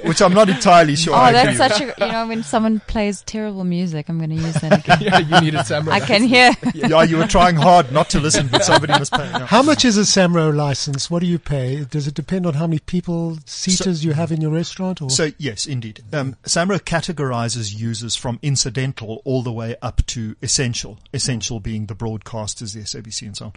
[0.02, 1.14] which I'm not entirely sure.
[1.14, 1.88] Oh, I agree that's with.
[1.88, 4.98] such a, you know, when someone plays terrible music, I'm going to use that again.
[5.00, 5.96] yeah, you needed samurai.
[5.96, 6.52] I can hear.
[6.74, 9.24] Yeah, you were trying hard not to listen, but somebody must pay.
[9.24, 9.46] Yeah.
[9.46, 11.08] How much is a Samro license?
[11.10, 11.84] What do you pay?
[11.84, 15.00] Does it depend on how many people seaters you have in your restaurant?
[15.00, 16.02] Or So yes, indeed.
[16.12, 20.63] Um, Samro categorizes users from incidental all the way up to essential.
[20.64, 23.52] Essential essential being the broadcasters, the SABC, and so on.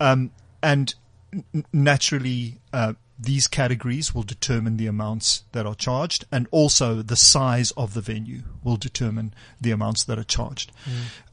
[0.00, 0.94] Um, and
[1.32, 7.16] n- naturally, uh, these categories will determine the amounts that are charged, and also the
[7.16, 10.72] size of the venue will determine the amounts that are charged.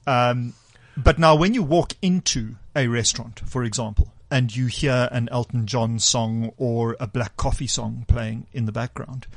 [0.06, 0.54] Um,
[0.98, 5.66] but now, when you walk into a restaurant, for example, and you hear an Elton
[5.68, 9.28] John song or a Black Coffee song playing in the background,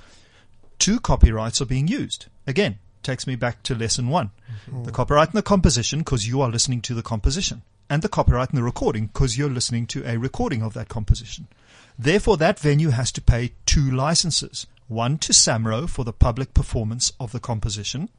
[0.78, 2.26] two copyrights are being used.
[2.46, 4.30] Again, takes me back to lesson one.
[4.66, 4.84] Mm-hmm.
[4.84, 8.50] The copyright in the composition because you are listening to the composition and the copyright
[8.50, 11.48] in the recording because you're listening to a recording of that composition.
[11.98, 14.66] Therefore, that venue has to pay two licenses.
[14.88, 18.10] One to Samro for the public performance of the composition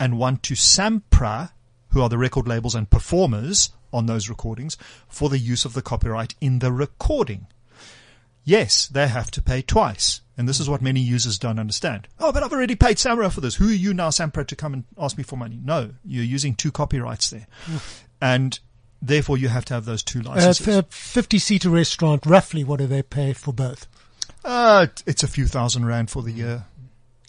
[0.00, 1.52] and one to Sampra,
[1.90, 5.82] who are the record labels and performers on those recordings, for the use of the
[5.82, 7.46] copyright in the recording.
[8.42, 10.20] Yes, they have to pay twice.
[10.38, 12.08] And this is what many users don't understand.
[12.20, 13.54] Oh, but I've already paid Samro for this.
[13.54, 15.58] Who are you now, Sampra, to come and ask me for money?
[15.64, 17.46] No, you're using two copyrights there.
[18.20, 18.58] And
[19.00, 20.84] therefore you have to have those two a licenses.
[20.90, 23.86] fifty seater restaurant, roughly, what do they pay for both?
[24.44, 26.64] Uh, it's a few thousand rand for the year.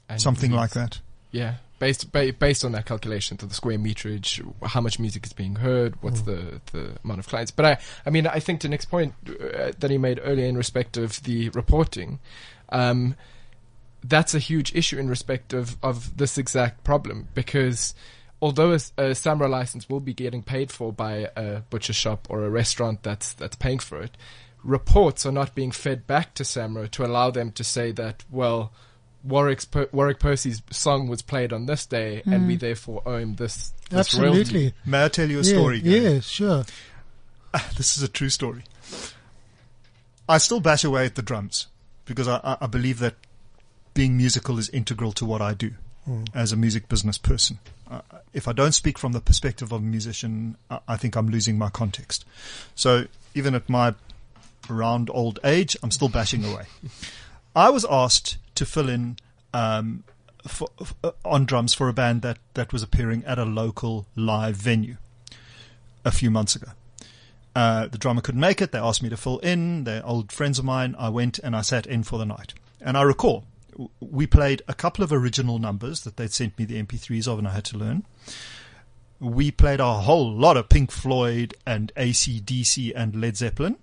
[0.10, 1.00] And Something like that.
[1.32, 5.34] Yeah, based ba- based on that calculation to the square meterage, how much music is
[5.34, 7.52] being heard, what's the the amount of clients.
[7.52, 10.56] But I, I mean, I think to Nick's point uh, that he made earlier in
[10.56, 12.20] respect of the reporting,
[12.70, 13.16] um,
[14.04, 17.94] that's a huge issue in respect of of this exact problem because.
[18.40, 22.46] Although a, a Samro license will be getting paid for by a butcher shop or
[22.46, 24.16] a restaurant that's that's paying for it,
[24.64, 28.72] reports are not being fed back to Samro to allow them to say that well,
[29.24, 33.38] Warrick's per- Warrick Percy's song was played on this day, and we therefore owe him
[33.38, 33.74] this.
[33.90, 34.40] this royalty.
[34.40, 34.74] Absolutely.
[34.86, 35.82] May I tell you a Yeah, story?
[35.82, 36.00] Garry?
[36.00, 36.64] yeah, sure.
[37.76, 38.66] this is a true story.
[40.30, 41.68] I still bash away at the drums
[42.08, 43.16] because I, I, believe that
[43.94, 45.74] being musical is integral to what I do
[46.34, 47.60] as a music business person.
[47.90, 48.02] Uh,
[48.34, 51.58] if I don't speak from the perspective of a musician, I, I think I'm losing
[51.58, 52.26] my context.
[52.76, 53.94] So even at my
[54.70, 56.66] round old age, I'm still bashing away.
[57.56, 59.18] I was asked to fill in
[59.54, 60.04] um,
[60.48, 60.70] for,
[61.04, 64.98] uh, on drums for a band that, that was appearing at a local live venue
[66.06, 66.72] a few months ago.
[67.58, 68.72] Uh, the drummer couldn't make it.
[68.72, 69.84] They asked me to fill in.
[69.84, 70.96] They're old friends of mine.
[71.00, 72.54] I went and I sat in for the night.
[72.80, 73.46] And I recall
[74.00, 77.48] we played a couple of original numbers that they'd sent me the MP3s of and
[77.48, 78.06] I had to learn.
[79.20, 83.78] We played a whole lot of Pink Floyd and ACDC and Led Zeppelin.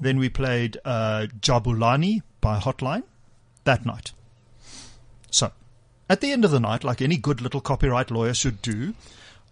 [0.00, 3.02] Then we played uh, Jabulani by Hotline
[3.64, 4.12] that night.
[5.30, 5.52] So,
[6.08, 8.94] at the end of the night, like any good little copyright lawyer should do,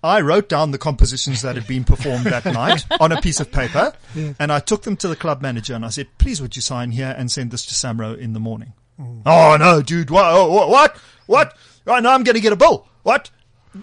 [0.06, 3.50] I wrote down the compositions that had been performed that night on a piece of
[3.50, 3.92] paper,
[4.38, 6.92] and I took them to the club manager and I said, "Please, would you sign
[6.92, 9.22] here and send this to Samro in the morning?" Mm.
[9.26, 10.10] Oh no, dude!
[10.10, 10.26] What?
[10.26, 10.68] Oh, what?
[10.68, 10.96] What?
[11.26, 11.56] what?
[11.84, 12.86] Right now, I'm going to get a bill.
[13.02, 13.30] What?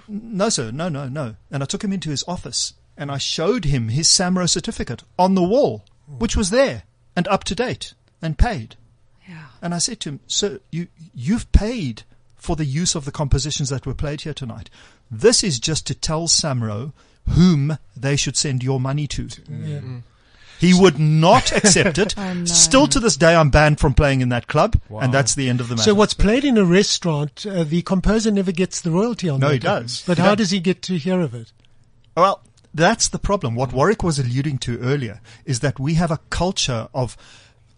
[0.07, 0.71] No, sir.
[0.71, 1.36] No, no, no.
[1.51, 5.36] And I took him into his office and I showed him his Samro certificate on
[5.36, 6.19] the wall, mm.
[6.19, 6.83] which was there
[7.15, 8.75] and up to date and paid.
[9.27, 9.45] Yeah.
[9.62, 12.03] And I said to him, Sir, you, you've paid
[12.36, 14.69] for the use of the compositions that were played here tonight.
[15.11, 16.93] This is just to tell Samro
[17.29, 19.29] whom they should send your money to.
[19.49, 19.79] Yeah.
[20.59, 22.15] He would not accept it.
[22.17, 22.45] Oh, no.
[22.45, 25.59] Still to this day, I'm banned from playing in that club, and that's the end
[25.61, 25.89] of the matter.
[25.89, 29.47] So what's played in a restaurant, uh, the composer never gets the royalty on No,
[29.47, 29.53] that.
[29.53, 30.03] he does.
[30.05, 30.47] But He how does.
[30.47, 31.51] does he get to hear of it?
[32.15, 32.41] Well,
[32.73, 33.55] that's the problem.
[33.55, 37.17] What Warrick was alluding to earlier is that we have a culture of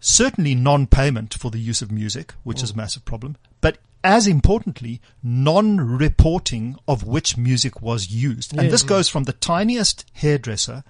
[0.00, 5.00] certainly non-payment for the use of music, which is a massive problem, but as importantly,
[5.22, 8.52] non-reporting of which music was used.
[8.52, 8.70] And Yeah.
[8.70, 10.84] this goes from the tiniest hairdresser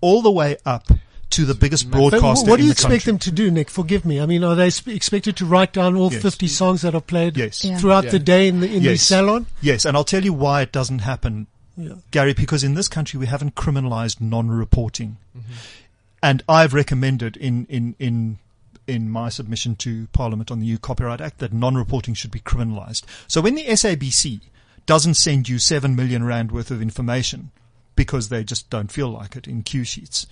[0.00, 0.88] all the way up
[1.30, 3.10] to the biggest But broadcaster wh- what do in you the expect country.
[3.12, 3.70] them to do, Nick?
[3.70, 4.20] Forgive me.
[4.20, 6.20] I mean, are they sp- expected to write down all Yes.
[6.22, 7.64] 50 songs that are played Yes.
[7.64, 7.78] Yeah.
[7.78, 8.10] throughout Yeah.
[8.10, 9.46] the day in the, in the salon?
[9.62, 11.46] Yes, and I'll tell you why it doesn't happen,
[11.76, 11.94] Yeah.
[12.10, 15.16] Garry, because in this country we haven't criminalized non-reporting.
[15.36, 15.52] Mm-hmm.
[16.22, 18.38] And I've recommended in, in, in,
[18.86, 23.04] in my submission to Parliament on the EU Copyright Act that non-reporting should be criminalized.
[23.28, 24.40] So when the SABC
[24.86, 27.50] doesn't send you seven million rand worth of information
[27.94, 30.26] because they just don't feel like it in cue sheets,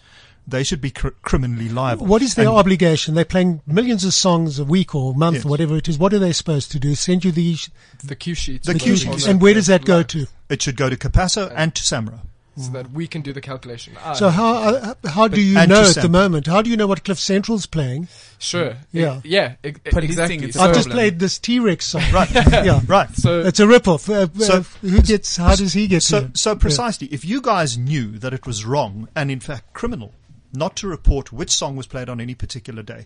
[0.49, 2.07] they should be cr- criminally liable.
[2.07, 3.15] What is their And- obligation?
[3.15, 5.45] They're playing millions of songs a week or a month, Yes.
[5.45, 5.99] whatever it is.
[5.99, 6.95] What are they supposed to do?
[6.97, 7.57] Send you the,
[8.03, 8.67] The cue sheets.
[8.67, 9.27] The go cue on sheets.
[9.27, 10.27] and where does that go to?
[10.49, 12.21] It should go to Capasso and to Samro.
[12.57, 13.97] So that we can do the calculation.
[14.03, 16.47] Ah, So how uh, how do you know at the moment?
[16.47, 18.09] How do you know what Cliff Central's playing?
[18.39, 18.77] Sure.
[18.93, 19.21] Yeah.
[19.25, 19.55] Yeah.
[19.63, 20.49] Policing exactly.
[20.49, 22.03] is I've just played this T-Rex song.
[22.13, 22.31] Right.
[22.35, 23.09] yeah, Right.
[23.15, 24.09] So It's a ripoff.
[24.09, 25.37] Uh, So- uh, who gets?
[25.37, 26.03] How does he get?
[26.03, 29.73] So, to so precisely, if you guys knew that it was wrong and in fact
[29.73, 30.13] criminal
[30.53, 33.05] not to report which song was played on any particular day,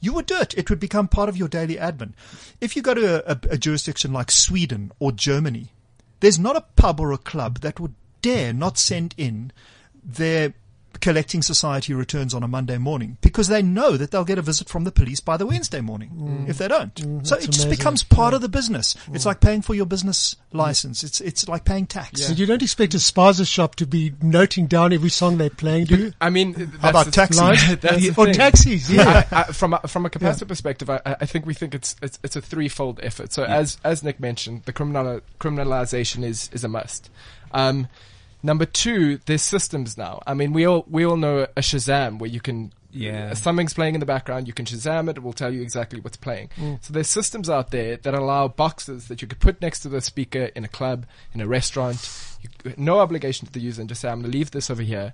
[0.00, 0.54] you would do it.
[0.56, 2.12] It would become part of your daily admin.
[2.60, 5.68] If you go to a, a, a jurisdiction like Sweden or Germany,
[6.20, 7.94] there's not a pub or a club that would
[8.26, 9.52] dare not send in
[10.04, 10.54] their
[10.98, 14.66] collecting society returns on a Monday morning because they know that they'll get a visit
[14.66, 16.98] from the police by the Wednesday morning if they don't.
[16.98, 17.28] so it Mm.
[17.28, 17.70] just amazing.
[17.70, 18.94] becomes part of the business.
[19.12, 21.04] It's like paying for your business license.
[21.04, 22.18] It's it's like paying tax.
[22.20, 22.28] Yeah.
[22.28, 25.84] So you don't expect a spaza shop to be noting down every song they're playing,
[25.84, 26.12] do you?
[26.18, 27.76] I mean, that's about the- taxis?
[27.82, 28.90] That's or taxis?
[28.90, 29.24] Yeah.
[29.30, 32.18] I, I, from a, from a Capasso perspective, I, I think we think it's it's,
[32.24, 33.34] it's a threefold effort.
[33.34, 37.10] So as as Nick mentioned, the criminal criminalization is is a must.
[37.52, 37.88] Um,
[38.46, 40.22] number two, there's systems now.
[40.26, 42.72] I mean, we all we all know a Shazam where you can.
[42.92, 43.32] Yeah.
[43.32, 46.00] Uh, something's playing in the background, you can Shazam it, it will tell you exactly
[46.00, 46.48] what's playing.
[46.56, 46.82] Mm.
[46.82, 50.00] So there's systems out there that allow boxes that you could put next to the
[50.00, 51.04] speaker in a club,
[51.34, 51.98] in a restaurant.
[52.40, 54.82] You, no obligation to the user and just say, I'm going to leave this over
[54.82, 55.12] here.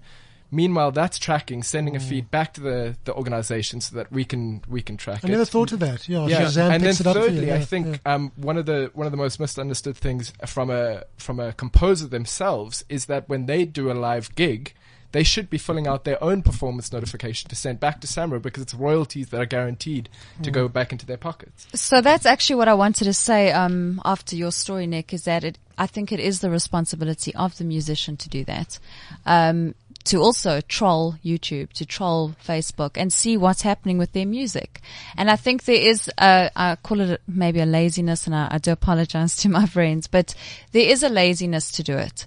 [0.55, 4.61] Meanwhile, that's tracking, sending a feed back to the, the organization so that we can
[4.69, 5.31] we can track I it.
[5.31, 6.07] never thought of that.
[6.09, 7.29] Yeah, yeah, Shazam and then picks it up for you.
[7.31, 8.15] thirdly, I think yeah.
[8.15, 12.07] um, one of the one of the most misunderstood things from a from a composer
[12.07, 14.75] themselves is that when they do a live gig,
[15.12, 18.62] they should be filling out their own performance notification to send back to Samro because
[18.62, 20.09] it's royalties that are guaranteed
[20.43, 20.55] to Mm.
[20.55, 21.67] go back into their pockets.
[21.75, 25.45] So that's actually what I wanted to say um, after your story, Nick, is that
[25.45, 28.79] it, I think it is the responsibility of the musician to do that.
[29.27, 34.81] Um, to also troll YouTube, to troll Facebook and see what's happening with their music.
[35.17, 38.59] And I think there is a, I call it maybe a laziness and I, I
[38.59, 40.35] do apologize to my friends, but
[40.73, 42.27] there is a laziness to do it.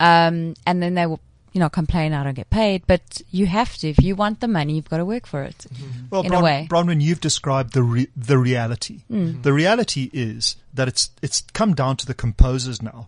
[0.00, 1.20] Um, and then they will,
[1.52, 3.88] you know, complain I don't get paid, but you have to.
[3.88, 5.66] If you want the money, you've got to work for it.
[6.10, 6.66] Well, in a way.
[6.68, 9.02] Bronwen, you've described the re- the reality.
[9.08, 13.06] The reality is that it's it's come down to the composers now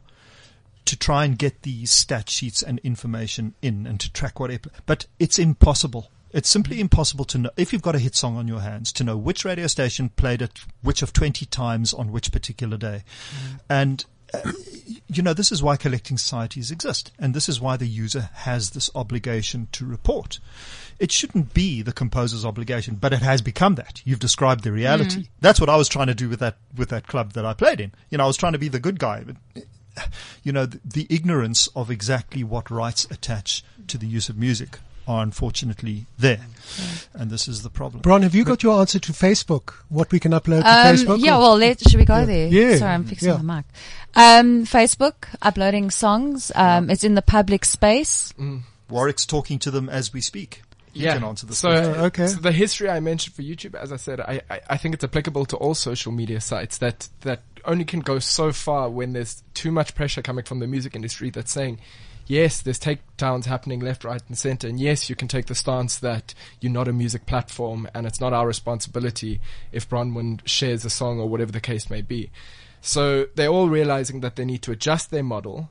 [0.87, 4.51] to try and get these stat sheets and information in and to track what.
[4.87, 6.11] But it's impossible.
[6.33, 6.81] It's simply mm.
[6.81, 9.44] impossible to know if you've got a hit song on your hands to know which
[9.44, 13.61] radio station played it which of twenty times on which particular day, mm.
[13.68, 14.05] and.
[14.35, 14.51] Uh,
[15.07, 18.70] you know, this is why collecting societies exist, and this is why the user has
[18.70, 20.40] this obligation to report.
[20.99, 24.03] It shouldn't be the composer's obligation, but it has become that.
[24.05, 25.22] You've described the reality.
[25.22, 25.29] Mm.
[25.40, 27.81] That's what I was trying to do with that with that club that I played
[27.81, 27.92] in.
[28.11, 29.37] You know, I was trying to be the good guy, but
[30.42, 34.78] you know, the, the ignorance of exactly what rights attach to the use of music
[35.09, 36.40] are unfortunately there,
[37.14, 38.02] and this is the problem.
[38.02, 39.74] Bron, have you got your answer to Facebook?
[39.88, 41.24] What we can upload to Um, Facebook?
[41.24, 42.48] yeah, or- well, let, should we go there?
[42.48, 43.37] Yeah, Sorry, I'm fixing yeah.
[43.37, 43.64] the mic.
[44.16, 46.50] Um, Facebook, uploading songs.
[46.54, 48.35] Um, It's in the public space.
[48.88, 50.62] Warrick's talking to them as we speak.
[50.92, 51.14] He yeah.
[51.14, 51.59] can answer this.
[51.59, 51.94] So, question.
[51.94, 52.26] Yeah, okay.
[52.26, 55.04] so the history I mentioned for YouTube, as I said, I, I, I think it's
[55.04, 59.42] applicable to all social media sites that, that only can go so far when there's
[59.55, 61.81] too much pressure coming from the music industry that's saying,
[62.26, 64.68] yes, there's takedowns happening left, right, and center.
[64.68, 68.20] And yes, you can take the stance that you're not a music platform and it's
[68.20, 69.40] not our responsibility
[69.72, 72.31] if Bronwen shares a song or whatever the case may be.
[72.81, 75.71] So they're all realizing that they need to adjust their model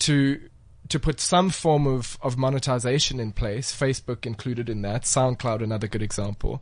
[0.00, 0.40] to
[0.88, 5.86] to put some form of, of monetization in place, Facebook included in that, SoundCloud another
[5.86, 6.60] good example.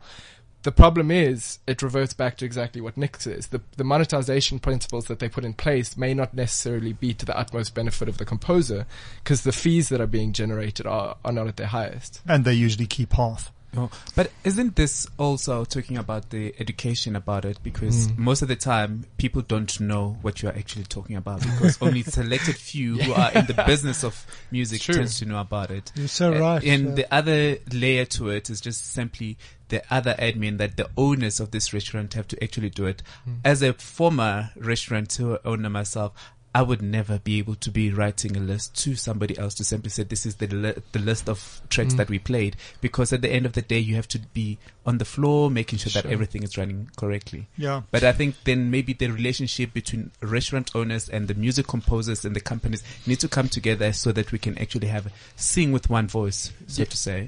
[0.63, 3.47] The problem is it reverts back to exactly what Nick says.
[3.47, 7.37] The the monetization principles that they put in place may not necessarily be to the
[7.37, 8.85] utmost benefit of the composer
[9.23, 12.21] because the fees that are being generated are, are not at their highest.
[12.27, 13.51] And they usually keep half.
[13.77, 17.59] Oh, but isn't this also talking about the education about it?
[17.61, 18.17] Because Mm.
[18.17, 22.01] most of the time, people don't know what you are actually talking about because only
[22.01, 25.91] selected few who are in the business of music tends to know about it.
[25.95, 26.63] You're so right.
[26.63, 31.39] And the other layer to it is just simply the other admin that the owners
[31.39, 33.03] of this restaurant have to actually do it.
[33.45, 36.13] As a former restaurant owner myself,
[36.53, 39.89] I would never be able to be writing a list to somebody else to simply
[39.91, 42.11] say this is the li- the list of tracks that mm.
[42.11, 45.05] we played because at the end of the day you have to be on the
[45.05, 47.47] floor making sure that everything is running correctly.
[47.55, 47.81] Yeah.
[47.91, 52.35] But I think then maybe the relationship between restaurant owners and the music composers and
[52.35, 56.07] the companies need to come together so that we can actually have sing with one
[56.07, 56.85] voice, so Yeah.
[56.89, 57.27] to say.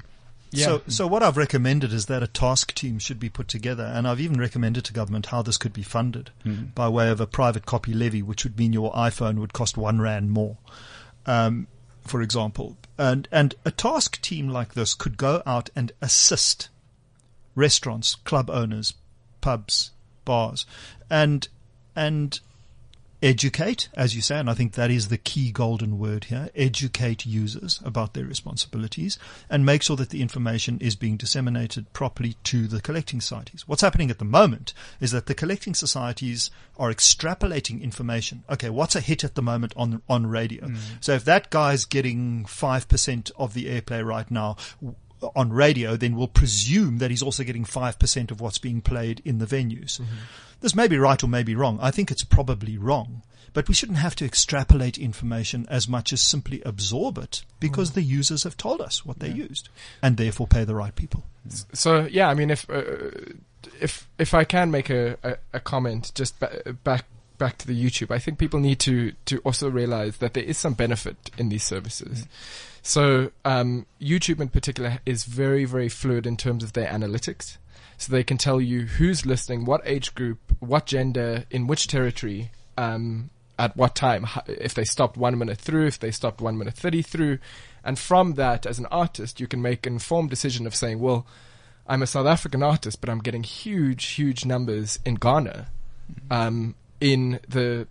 [0.52, 0.66] Yeah.
[0.66, 4.06] So, so what I've recommended is that a task team should be put together, and
[4.06, 6.30] I've even recommended to government how this could be funded
[6.74, 10.00] by way of a private copy levy, which would mean your iPhone would cost one
[10.00, 10.58] rand more,
[11.26, 11.66] um,
[12.02, 12.76] for example.
[12.98, 16.68] And and a task team like this could go out and assist
[17.54, 18.94] restaurants, club owners,
[19.40, 19.90] pubs,
[20.24, 20.66] bars,
[21.10, 21.48] and
[21.96, 22.40] and
[23.22, 27.24] educate, as you say, and I think that is the key golden word here, educate
[27.24, 29.18] users about their responsibilities
[29.48, 33.66] and make sure that the information is being disseminated properly to the collecting societies.
[33.68, 38.42] What's happening at the moment is that the collecting societies are extrapolating information.
[38.50, 40.66] Okay, what's a hit at the moment on, on radio?
[40.66, 40.78] Mm.
[41.00, 44.56] So if that guy's getting 5% of the airplay right now,
[45.34, 49.38] on radio, then we'll presume that he's also getting 5% of what's being played in
[49.38, 50.00] the venues.
[50.60, 51.78] This may be right or may be wrong.
[51.82, 53.22] I think it's probably wrong.
[53.54, 58.02] But we shouldn't have to extrapolate information as much as simply absorb it because the
[58.02, 59.68] users have told us what they used
[60.00, 61.24] and therefore pay the right people.
[61.74, 63.10] So yeah, I mean, if uh,
[63.80, 67.04] if if I can make a, a, a comment just ba- back
[67.42, 70.56] back to the YouTube, I think people need to to also realize that there is
[70.56, 72.26] some benefit in these services.
[72.82, 77.56] So um, YouTube in particular is very very fluid in terms of their analytics.
[77.98, 82.50] So they can tell you who's listening, what age group, what gender, in which territory,
[82.76, 86.74] um, at what time, if they stopped one minute through, if they stopped one minute
[86.74, 87.38] 30 through.
[87.84, 91.26] And from that, as an artist, you can make an informed decision of saying, well,
[91.86, 95.68] I'm a South African artist, but I'm getting huge, huge numbers in Ghana,
[96.30, 97.88] um, in the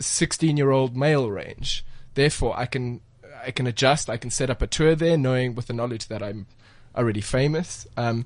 [0.00, 1.84] 16 year old male range.
[2.14, 3.02] Therefore, I can,
[3.44, 6.22] I can adjust, I can set up a tour there knowing with the knowledge that
[6.22, 6.46] I'm
[6.96, 7.86] already famous.
[7.98, 8.24] Um,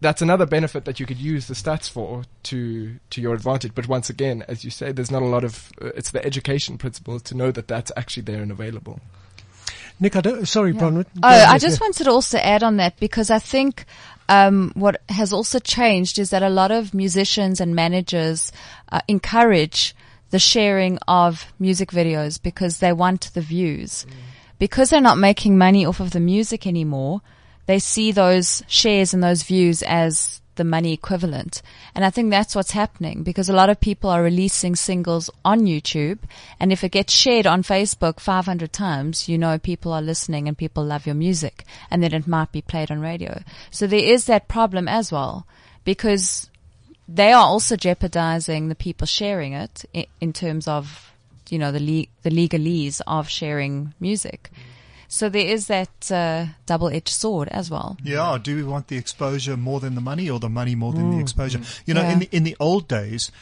[0.00, 3.74] that's another benefit that you could use the stats for to to your advantage.
[3.74, 6.78] But once again, as you say, there's not a lot of uh, it's the education
[6.78, 9.00] principle to know that that's actually there and available.
[10.02, 11.04] Nick, I don't, sorry, Bronwen.
[11.22, 11.58] Oh, ahead, I yeah.
[11.58, 13.84] just wanted to also add on that because I think
[14.30, 18.52] um, what has also changed is that a lot of musicians and managers
[18.90, 19.94] uh, encourage
[20.30, 24.06] the sharing of music videos because they want the views.
[24.60, 27.22] Because they're not making money off of the music anymore,
[27.66, 31.62] they see those shares and those views as the money equivalent.
[31.94, 35.60] And I think that's what's happening because a lot of people are releasing singles on
[35.60, 36.18] YouTube.
[36.58, 40.56] And if it gets shared on Facebook 500 times, you know people are listening and
[40.56, 43.42] people love your music and then it might be played on radio.
[43.70, 45.46] So there is that problem as well
[45.84, 46.50] because
[47.08, 49.84] they are also jeopardizing the people sharing it
[50.20, 51.12] in, terms of,
[51.48, 54.50] you know, the le- the legalese of sharing music.
[55.12, 57.96] So there is that uh, double-edged sword as well.
[58.04, 61.10] Yeah, do we want the exposure more than the money or the money more than
[61.10, 61.60] the exposure?
[61.84, 62.12] You know, Yeah.
[62.12, 63.32] in the in the old days,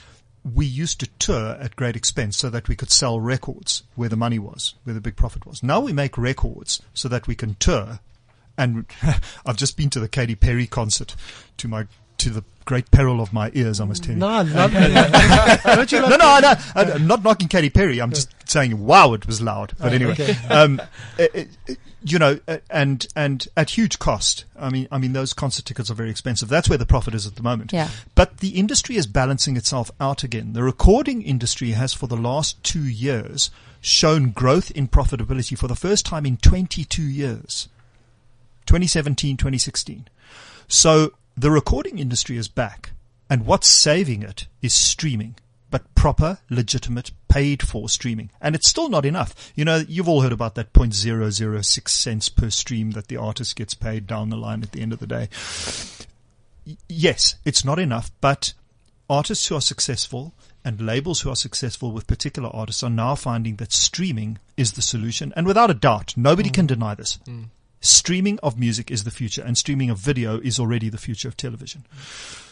[0.42, 4.16] we used to tour at great expense so that we could sell records where the
[4.16, 5.62] money was, where the big profit was.
[5.62, 8.00] Now we make records so that we can tour.
[8.56, 8.86] And
[9.46, 11.14] I've just been to the Katy Perry concert
[11.58, 11.86] to my
[12.18, 14.18] to the great peril of my ears, I must tell you.
[14.20, 15.62] No, I love it.
[15.64, 18.00] Don't you No, love no, I, don't- I, I'm not knocking Katy Perry.
[18.00, 19.72] I'm just saying, wow, it was loud.
[19.78, 20.36] But anyway, okay.
[20.50, 20.80] um,
[21.18, 24.44] it, it- it- you know, uh, and and at huge cost.
[24.56, 26.48] I mean, I mean, those concert tickets are very expensive.
[26.48, 27.72] That's where the profit is at the moment.
[27.72, 27.88] Yeah.
[28.14, 30.52] But the industry is balancing itself out again.
[30.52, 33.50] The recording industry has, for the last two years,
[33.80, 37.68] shown growth in profitability for the first time in 22 years.
[38.66, 40.06] 2017, 2016.
[40.68, 42.90] So the recording industry is back,
[43.30, 45.36] and what's saving it is streaming,
[45.70, 48.30] but proper, legitimate, paid for streaming.
[48.40, 49.52] And it's still not enough.
[49.54, 53.74] You know, you've all heard about that 0.006 cents per stream that the artist gets
[53.74, 55.28] paid down the line at the end of the day.
[56.88, 58.52] Yes, it's not enough, but
[59.08, 60.34] artists who are successful
[60.64, 64.82] and labels who are successful with particular artists are now finding that streaming is the
[64.82, 65.32] solution.
[65.36, 66.54] And without a doubt, nobody mm.
[66.54, 67.18] can deny this.
[67.26, 67.46] Mm.
[67.80, 71.36] Streaming of music is the future and streaming of video is already the future of
[71.36, 71.84] television.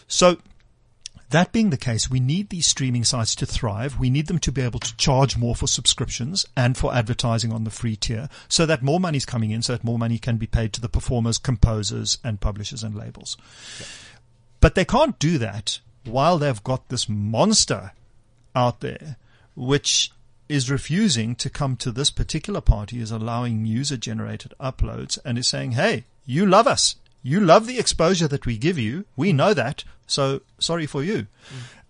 [0.07, 0.39] So
[1.31, 3.99] that being the case, we need these streaming sites to thrive.
[3.99, 7.65] We need them to be able to charge more for subscriptions and for advertising on
[7.65, 10.37] the free tier so that more money is coming in, so that more money can
[10.37, 13.37] be paid to the performers, composers and publishers and labels.
[14.61, 17.93] But they can't do that while they've got this monster
[18.55, 19.17] out there,
[19.57, 20.13] which
[20.49, 25.49] is refusing to come to this particular party, is allowing user generated uploads and is
[25.49, 26.97] saying, Hey, you love us.
[27.23, 29.05] You love the exposure that we give you.
[29.17, 29.83] We know that.
[30.07, 31.27] So sorry for you.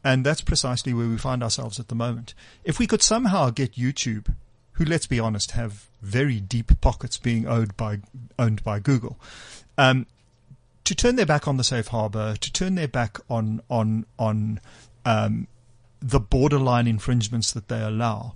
[0.03, 2.33] And that's precisely where we find ourselves at the moment.
[2.65, 4.35] If we could somehow get YouTube,
[4.73, 8.01] who let's be honest, have very deep pockets being owned by,
[8.39, 9.19] owned by Google,
[9.77, 10.07] um,
[10.85, 14.61] to turn their back on the safe harbor, to turn their back on, on, on,
[15.05, 15.49] um,
[16.01, 18.35] the borderline infringements that they allow,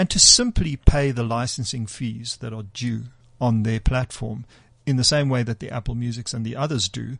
[0.00, 3.02] and to simply pay the licensing fees that are due
[3.38, 4.46] on their platform
[4.86, 7.18] in the same way that the Apple Musics and the others do,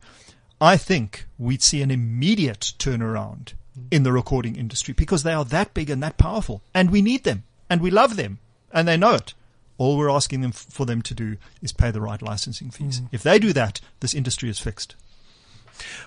[0.63, 3.85] I think we'd see an immediate turnaround mm.
[3.91, 7.25] in the recording industry because they are that big and that powerful and we need
[7.25, 8.39] them and we love them
[8.73, 9.35] and they know it.
[9.77, 13.01] All we're asking them for them to do is pay the right licensing fees.
[13.01, 13.09] Mm.
[13.13, 14.95] If they do that, this industry is fixed.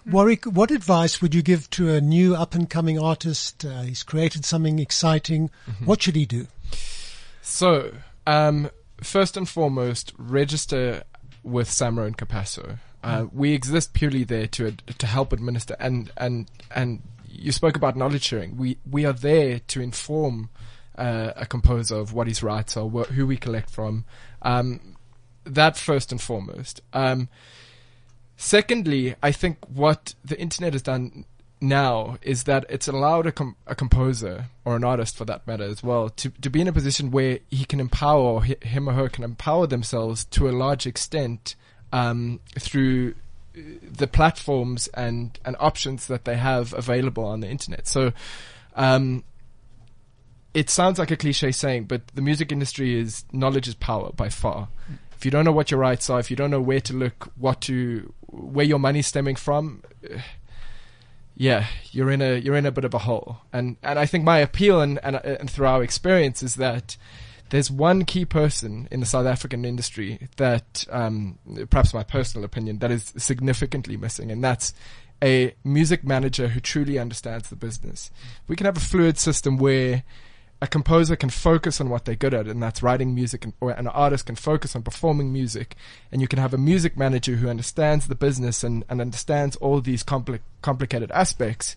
[0.07, 0.13] Mm.
[0.13, 3.63] Warrick, what advice would you give to a new up and coming artist?
[3.63, 5.51] Uh, he's created something exciting.
[5.69, 5.85] Mm-hmm.
[5.85, 6.47] What should he do?
[7.45, 7.93] So,
[8.25, 8.71] um,
[9.01, 11.03] first and foremost, register
[11.43, 12.79] with Samro and Capasso.
[13.03, 17.97] Uh, we exist purely there to to help administer and and and you spoke about
[17.97, 18.55] knowledge sharing.
[18.55, 20.51] We we are there to inform
[20.97, 24.05] uh, a composer of what his rights are, wh- who we collect from.
[24.41, 24.95] Um,
[25.43, 26.79] that first and foremost.
[26.93, 27.27] Um,
[28.37, 31.25] secondly, I think what the internet has done
[31.63, 35.63] now is that it's allowed a, com- a composer or an artist for that matter
[35.63, 38.87] as well to, to be in a position where he can empower or hi- him
[38.87, 41.55] or her can empower themselves to a large extent
[41.91, 43.15] um, through
[43.57, 47.87] uh, the platforms and, and options that they have available on the internet.
[47.87, 48.11] So,
[48.75, 49.23] um,
[50.53, 54.29] it sounds like a cliche saying, but the music industry is knowledge is power by
[54.29, 54.67] far.
[55.15, 57.31] If you don't know what your rights are, if you don't know where to look,
[57.37, 60.19] what to, where your money's stemming from, uh,
[61.35, 63.37] yeah, you're in a you're in a bit of a hole.
[63.51, 66.97] And and I think my appeal and and, and through our experience is that
[67.49, 71.37] there's one key person in the South African industry that, um,
[71.69, 74.73] perhaps my personal opinion, that is significantly missing, and that's
[75.23, 78.09] a music manager who truly understands the business.
[78.47, 80.03] We can have a fluid system where
[80.63, 83.71] a composer can focus on what they're good at, and that's writing music, and, or
[83.71, 85.75] an artist can focus on performing music,
[86.09, 89.81] and you can have a music manager who understands the business and, and understands all
[89.81, 91.75] these compli- complicated aspects.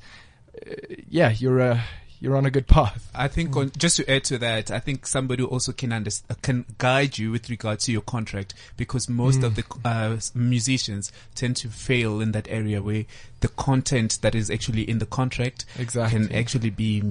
[0.55, 0.74] Uh,
[1.09, 1.82] yeah, you're a
[2.20, 3.11] you're on a good path.
[3.12, 6.64] I think on, just to add to that, I think somebody also can understand, can
[6.78, 11.68] guide you with regard to your contract because most of the uh, musicians tend to
[11.68, 13.05] fail in that area where
[13.41, 16.26] the content that is actually in the contract Exactly.
[16.26, 17.03] can actually be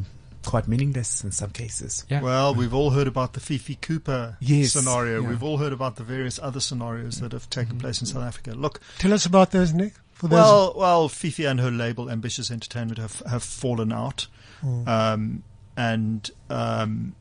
[0.45, 2.05] quite meaningless in some cases.
[2.09, 2.21] Yeah.
[2.21, 5.21] Well, we've all heard about the Fifi Cooper Yes, scenario.
[5.21, 5.27] yeah.
[5.29, 8.51] We've all heard about the various other scenarios that have taken place in South Africa.
[8.51, 9.93] Look, Tell us about those, Nick.
[10.13, 14.27] For those well, well, Fifi and her label, Ambitious Entertainment, have have fallen out,
[14.87, 15.43] um,
[15.75, 17.15] and um,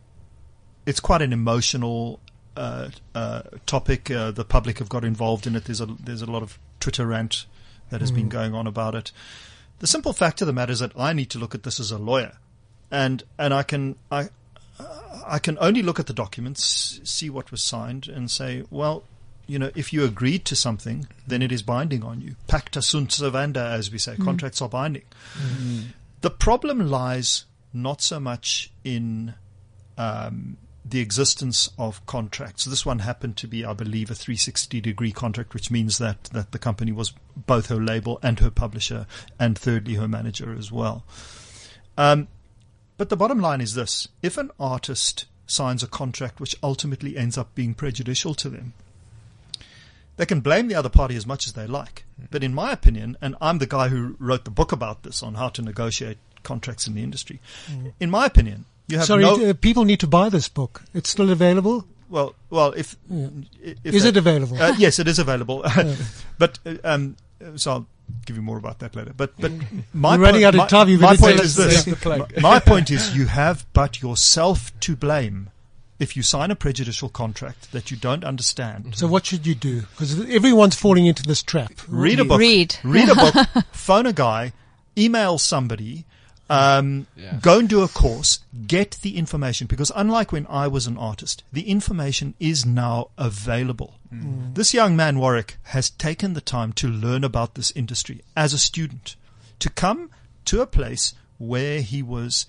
[0.86, 2.20] it's quite an emotional
[2.56, 4.10] uh, uh, topic.
[4.10, 5.64] Uh, the public have got involved in it.
[5.64, 7.46] There's a there's a lot of Twitter rant
[7.90, 9.10] that has been going on about it.
[9.80, 11.90] The simple fact of the matter is that I need to look at this as
[11.90, 12.38] a lawyer,
[12.90, 14.28] and and I can I
[15.26, 19.04] I can only look at the documents, see what was signed, and say, well,
[19.46, 22.36] you know, if you agreed to something, then it is binding on you.
[22.48, 25.02] Pacta sunt servanda, as we say, contracts are binding.
[26.20, 29.34] The problem lies not so much in
[29.98, 32.64] um, the existence of contracts.
[32.64, 36.52] This one happened to be, I believe, a 360 degree contract, which means that, that
[36.52, 39.06] the company was both her label and her publisher,
[39.38, 41.04] and thirdly, her manager as well.
[41.96, 42.28] Um,
[42.96, 47.36] but the bottom line is this if an artist signs a contract which ultimately ends
[47.36, 48.72] up being prejudicial to them,
[50.16, 52.04] they can blame the other party as much as they like.
[52.30, 55.34] But in my opinion, and I'm the guy who wrote the book about this on
[55.34, 57.40] how to negotiate contracts in the industry,
[57.98, 59.50] in my opinion, you have Sorry, no.
[59.50, 60.82] uh, people need to buy this book.
[60.92, 61.86] It's still available.
[62.10, 62.96] well, well, if,
[63.62, 64.60] if Is it available?
[64.60, 65.64] Uh, yes, it is available.
[66.38, 67.86] but uh, um, Uh, so I'll
[68.26, 69.12] give you more about that later.
[69.16, 69.52] But but
[69.94, 70.88] my We're running point, out of time.
[70.88, 71.86] You My point is this.
[72.04, 75.50] My- my point is you have but yourself to blame
[75.98, 78.96] if you sign a prejudicial contract that you don't understand.
[78.96, 79.82] So what should you do?
[79.92, 81.72] Because everyone's falling into this trap.
[81.88, 82.40] Read a book.
[82.40, 82.76] Read.
[82.82, 83.14] Read a
[83.54, 83.64] book.
[83.72, 84.52] phone a guy.
[84.98, 86.04] Email somebody.
[86.50, 87.38] Um, Yeah.
[87.40, 88.40] Go and do a course.
[88.66, 93.94] Get the information because unlike when I was an artist, the information is now available.
[94.54, 98.58] This young man, Warrick, has taken the time to learn about this industry as a
[98.58, 99.16] student,
[99.58, 100.10] to come
[100.44, 102.46] to a place where he was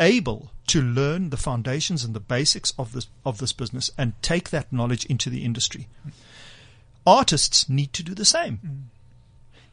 [0.00, 4.48] able to learn the foundations and the basics of this of this business and take
[4.50, 5.86] that knowledge into the industry.
[7.06, 8.88] Artists need to do the same.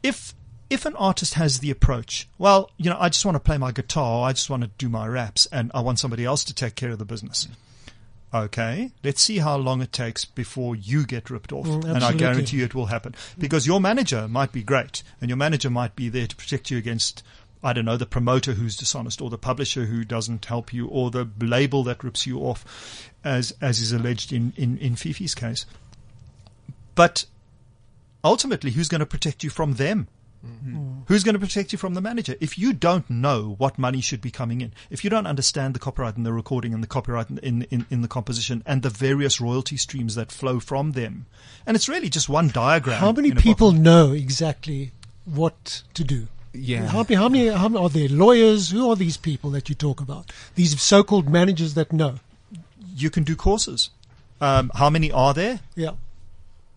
[0.02, 0.34] If
[0.74, 3.70] if an artist has the approach, well, you know, I just want to play my
[3.70, 6.74] guitar, I just want to do my raps, and I want somebody else to take
[6.74, 7.46] care of the business.
[8.34, 11.66] Okay, let's see how long it takes before you get ripped off.
[11.66, 13.14] Mm, and I guarantee you it will happen.
[13.38, 16.76] Because your manager might be great, and your manager might be there to protect you
[16.76, 17.22] against,
[17.62, 21.12] I don't know, the promoter who's dishonest, or the publisher who doesn't help you, or
[21.12, 25.66] the label that rips you off, as, as is alleged in, in, in Fifi's case.
[26.96, 27.26] But
[28.24, 30.08] ultimately, who's going to protect you from them?
[30.44, 30.74] Hmm.
[30.74, 31.00] Hmm.
[31.06, 32.34] Who's going to protect you from the manager?
[32.40, 35.78] If you don't know what money should be coming in, if you don't understand the
[35.78, 38.90] copyright and the recording and the copyright in, in, in, in the composition and the
[38.90, 41.26] various royalty streams that flow from them,
[41.66, 43.00] and it's really just one diagram.
[43.00, 43.80] How many people book.
[43.80, 44.92] know exactly
[45.24, 46.28] what to do?
[46.52, 46.86] Yeah.
[46.86, 48.70] How many, how many, how many are there lawyers?
[48.70, 50.32] Who are these people that you talk about?
[50.54, 52.16] These so-called managers that know.
[52.96, 53.90] You can do courses.
[54.40, 55.60] Um, how many are there?
[55.74, 55.92] Yeah.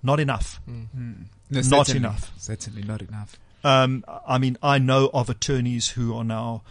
[0.01, 0.59] Not enough.
[0.65, 2.31] No, Not enough.
[2.37, 3.37] Certainly not enough.
[3.67, 6.63] Um, I mean, I know of attorneys who are now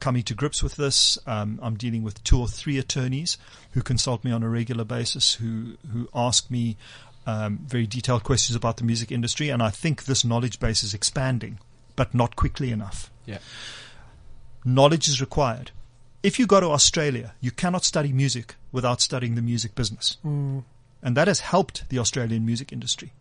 [0.00, 1.18] coming to grips with this.
[1.26, 3.36] Um, I'm dealing with two or three attorneys
[3.72, 6.76] who consult me on a regular basis, who who ask me
[7.26, 10.94] um, very detailed questions about the music industry, and I think this knowledge base is
[10.94, 11.58] expanding,
[11.96, 13.10] but not quickly enough.
[13.26, 13.38] Yeah.
[14.64, 15.70] Knowledge is required.
[16.22, 20.16] If you go to Australia, you cannot study music without studying the music business.
[21.02, 23.12] And that has helped the Australian music industry.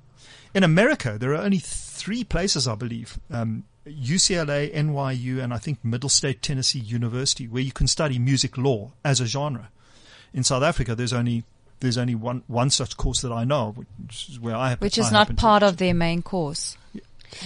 [0.58, 5.86] In America, there are only three places, I believe um, UCLA, NYU, and I think
[5.86, 9.70] Middle State Tennessee University, where you can study music law as a genre.
[10.34, 11.44] In South Africa, there's only
[11.80, 14.84] there's only one one such course that I know, of, which is where I happen.
[14.84, 16.76] Which is I not part of their main course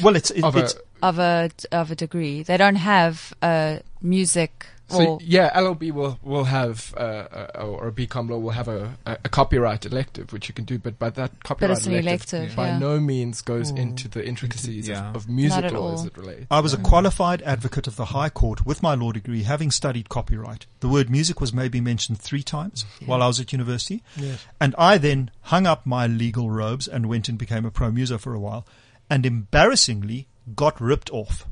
[0.01, 2.43] Well, it's it, Of a- it's of a of a degree.
[2.43, 7.91] They don't have a music So yeah, LLB will will have uh, uh, or a
[7.91, 11.15] BCom law will have a, a, a copyright elective which you can do, but but
[11.15, 12.79] that copyright it's an elective, by yeah.
[12.79, 15.09] no means goes into the intricacies Yeah.
[15.09, 16.07] of, of music at law as all.
[16.07, 16.45] it relates.
[16.51, 20.09] I was a qualified advocate of the High Court with my law degree, having studied
[20.09, 20.65] copyright.
[20.79, 24.03] The word music was maybe mentioned three times while I was at university.
[24.17, 24.45] Yes.
[24.59, 28.17] And I then hung up my legal robes and went and became a pro muser
[28.17, 28.65] for a while
[29.09, 31.45] and embarrassingly got ripped off.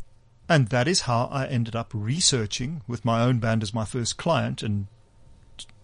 [0.50, 4.18] And that is how I ended up researching with my own band as my first
[4.18, 4.88] client and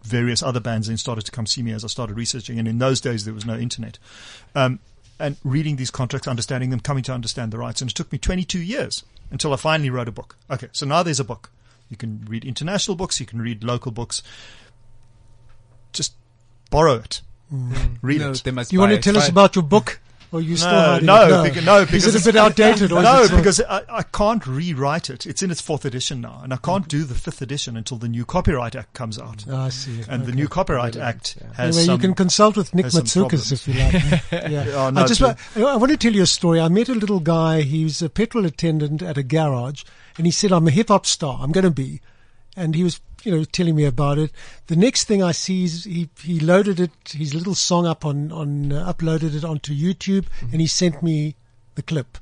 [0.03, 2.57] various other bands then started to come see me as I started researching.
[2.59, 3.99] And in those days, there was no internet.
[4.55, 4.79] Um,
[5.19, 7.81] and reading these contracts, understanding them, coming to understand the rights.
[7.81, 10.35] And it took me 22 years until I finally wrote a book.
[10.49, 11.51] Okay, so now there's a book.
[11.89, 14.23] You can read international books, you can read local books.
[15.93, 16.13] Just
[16.71, 17.21] borrow it.
[18.01, 18.41] Read No, it.
[18.43, 19.03] they must Do you want buy to it.
[19.03, 19.99] tell us about your book?
[20.31, 21.29] Or you still No, no, it?
[21.29, 21.43] no.
[21.43, 22.91] because, no, because is it a it's- bit outdated?
[22.91, 25.25] No, because I, I can't rewrite it.
[25.25, 28.07] It's in its fourth edition now, and I can't do the fifth edition until the
[28.07, 29.45] new Copyright Act comes out.
[29.49, 30.01] Ah, I see.
[30.09, 31.95] And the new Copyright Act has Anyway, some.
[31.95, 34.49] you can consult with Nick Matzukis if you like.
[34.51, 34.65] yeah.
[34.75, 35.35] Oh, no, I just I
[35.75, 36.59] want to tell you a story.
[36.59, 37.61] I met a little guy.
[37.61, 39.83] He was a petrol attendant at a garage,
[40.17, 41.39] and he said, "I'm a hip hop star.
[41.41, 42.01] I'm going to be."
[42.57, 44.31] And he was, you know, telling me about it.
[44.67, 48.31] The next thing I see is he he loaded it, his little song up on
[48.31, 51.35] on uh, uploaded it onto YouTube, and he sent me
[51.75, 52.17] the clip.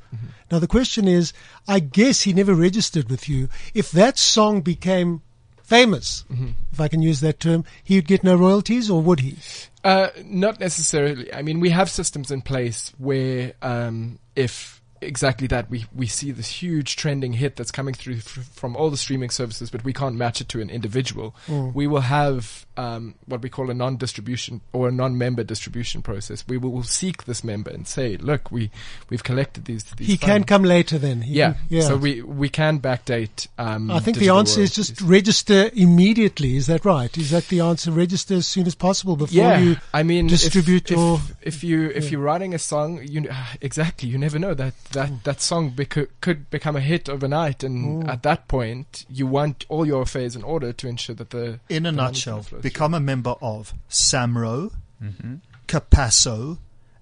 [0.51, 1.33] Now the question is,
[1.67, 3.49] I guess he never registered with you.
[3.73, 5.21] If that song became
[5.61, 6.25] famous,
[6.71, 9.37] if I can use that term, he would get no royalties, or would he?
[9.83, 11.33] Uh, not necessarily.
[11.33, 16.31] I mean, we have systems in place where um, if exactly that we we see
[16.31, 19.93] this huge trending hit that's coming through f- from all the streaming services, but we
[19.93, 21.35] can't match it to an individual.
[21.47, 26.43] We will have um, what we call a non-distribution or a non-member distribution process.
[26.47, 28.71] We will we'll seek this member and say, "Look, we
[29.09, 31.21] we've collected these." these He can come later then.
[31.21, 31.53] He Yeah.
[31.53, 31.81] can- yeah.
[31.81, 33.47] So we we can backdate.
[33.57, 36.55] Um, I think the answer is just register immediately.
[36.57, 37.15] Is that right?
[37.17, 37.91] Is that the answer?
[37.91, 39.77] Register as soon as possible before yeah, you.
[39.93, 43.29] I mean, distribute if, your- If, if you if you're writing a song, you
[43.61, 45.23] exactly you never know that that Mm.
[45.23, 49.85] that song beco- could become a hit overnight, and at that point, you want all
[49.85, 52.61] your affairs in order to ensure that the in a the nutshell, flows through.
[52.61, 54.71] become a member of SAMRO,
[55.03, 55.35] Mm-hmm.
[55.67, 56.57] Capasso,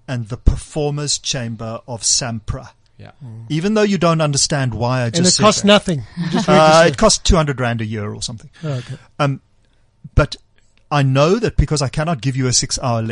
[0.08, 2.70] and the Performers Chamber of SAMPRA.
[2.98, 3.12] yeah.
[3.48, 5.66] Even though you don't understand why I just And it said costs that.
[5.68, 6.02] nothing.
[6.30, 8.50] Just Uh, it costs 200 rand a year or something.
[8.64, 8.96] Oh, okay.
[9.18, 9.40] Um,
[10.14, 10.36] but
[10.90, 13.02] I know that because I cannot give you a six hour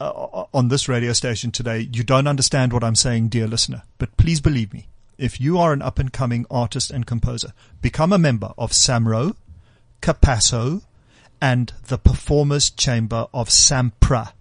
[0.00, 3.82] uh, on this radio station today, you don't understand what I'm saying, dear listener.
[3.98, 7.52] But please believe me, if you are an up and coming artist and composer,
[7.82, 9.36] become a member of SAMRO,
[10.00, 10.82] Capasso,
[11.40, 14.32] and the Performers Chamber of SAMPRA.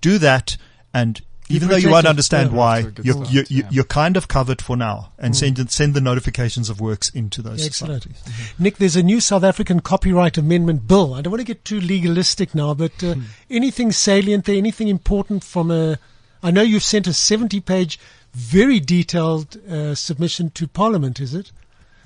[0.00, 0.56] Do that,
[0.92, 2.56] and even though you won't understand yeah.
[2.56, 3.68] why, you're, stuff, you're, you're, yeah.
[3.70, 7.64] you're kind of covered for now, and send send the notifications of works into those
[7.64, 8.02] Excellent.
[8.02, 8.58] societies.
[8.58, 11.14] Nick, there's a new South African copyright amendment bill.
[11.14, 13.14] I don't want to get too legalistic now, but uh,
[13.50, 15.98] anything salient there, anything important from a,
[16.42, 17.98] I know you've sent a 70 page,
[18.32, 21.52] very detailed uh, submission to Parliament, is it?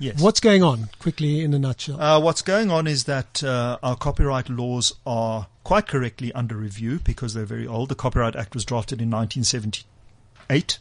[0.01, 0.19] Yes.
[0.19, 2.01] What's going on, quickly in a nutshell?
[2.01, 6.99] Uh, what's going on is that uh, our copyright laws are quite correctly under review
[7.03, 7.89] because they're very old.
[7.89, 10.79] The Copyright Act was drafted in 1978,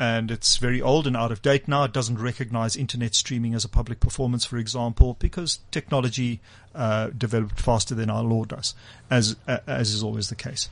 [0.00, 1.84] and it's very old and out of date now.
[1.84, 6.40] It doesn't recognize internet streaming as a public performance, for example, because technology
[6.74, 8.74] uh, developed faster than our law does,
[9.08, 10.68] as uh, as is always the case.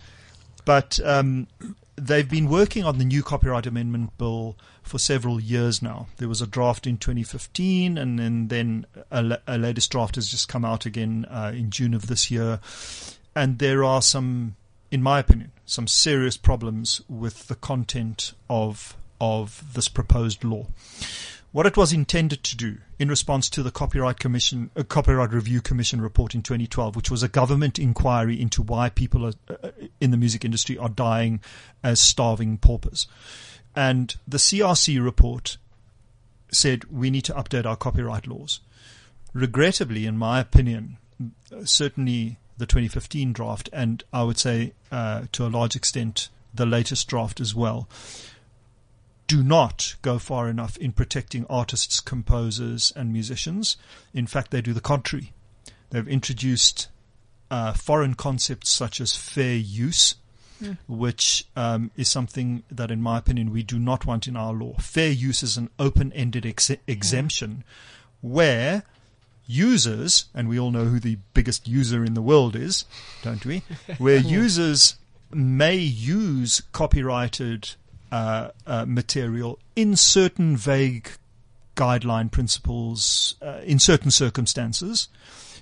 [0.65, 1.47] But um,
[1.95, 6.07] they've been working on the new copyright amendment bill for several years now.
[6.19, 10.49] There was a draft in 2015, and then, then a, a latest draft has just
[10.49, 12.61] come out again uh, in June of this year.
[13.35, 14.57] And there are some,
[14.91, 20.67] in my opinion, some serious problems with the content of of this proposed law.
[21.53, 25.61] What it was intended to do in response to the Copyright Commission, uh, Copyright Review
[25.61, 29.71] Commission report in 2012, which was a government inquiry into why people are, uh,
[30.01, 31.41] in the music industry are dying
[31.83, 33.07] as starving paupers.
[33.77, 35.57] And the CRC report
[36.53, 38.61] said we need to update our copyright laws.
[39.33, 40.99] Regrettably, in my opinion,
[41.65, 47.09] certainly the 2015 draft, and I would say uh, to a large extent the latest
[47.09, 47.89] draft as well,
[49.27, 53.77] do not go far enough in protecting artists, composers, and musicians.
[54.13, 55.33] In fact, they do the contrary.
[55.91, 56.89] They've introduced
[57.51, 60.17] uh, foreign concepts such as fair use,
[60.89, 64.75] which um, is something that, in my opinion, we do not want in our law.
[64.79, 67.65] Fair use is an open-ended ex- exemption
[68.21, 68.85] where
[69.47, 72.85] users, and we all know who the biggest user in the world is,
[73.23, 73.63] don't we?
[73.99, 74.97] Where users
[75.31, 77.71] may use copyrighted
[78.11, 81.11] uh, uh, material in certain vague
[81.77, 85.09] guideline principles, uh, in certain circumstances,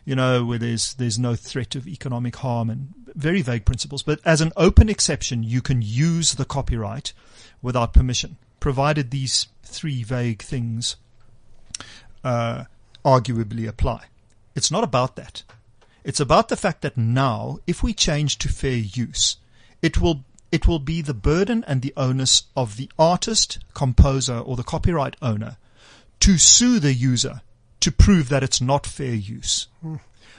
[0.04, 4.02] you know, where there's there's no threat of economic harm and very vague principles.
[4.02, 7.12] But as an open exception, you can use the copyright
[7.60, 10.96] without permission, provided these three vague things
[12.24, 12.64] uh,
[13.04, 14.04] arguably apply.
[14.54, 15.42] It's not about that.
[16.04, 19.36] It's about the fact that now, if we change to fair use,
[19.80, 24.54] it will it will be the burden and the onus of the artist, composer, or
[24.54, 25.56] the copyright owner
[26.20, 27.40] to sue the user
[27.80, 29.66] to prove that it's not fair use.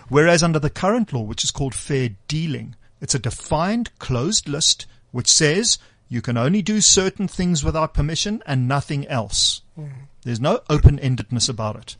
[0.09, 4.85] Whereas under the current law, which is called fair dealing, it's a defined closed list
[5.11, 5.77] which says
[6.09, 9.61] you can only do certain things without permission and nothing else.
[10.23, 11.95] There's no open-endedness about it.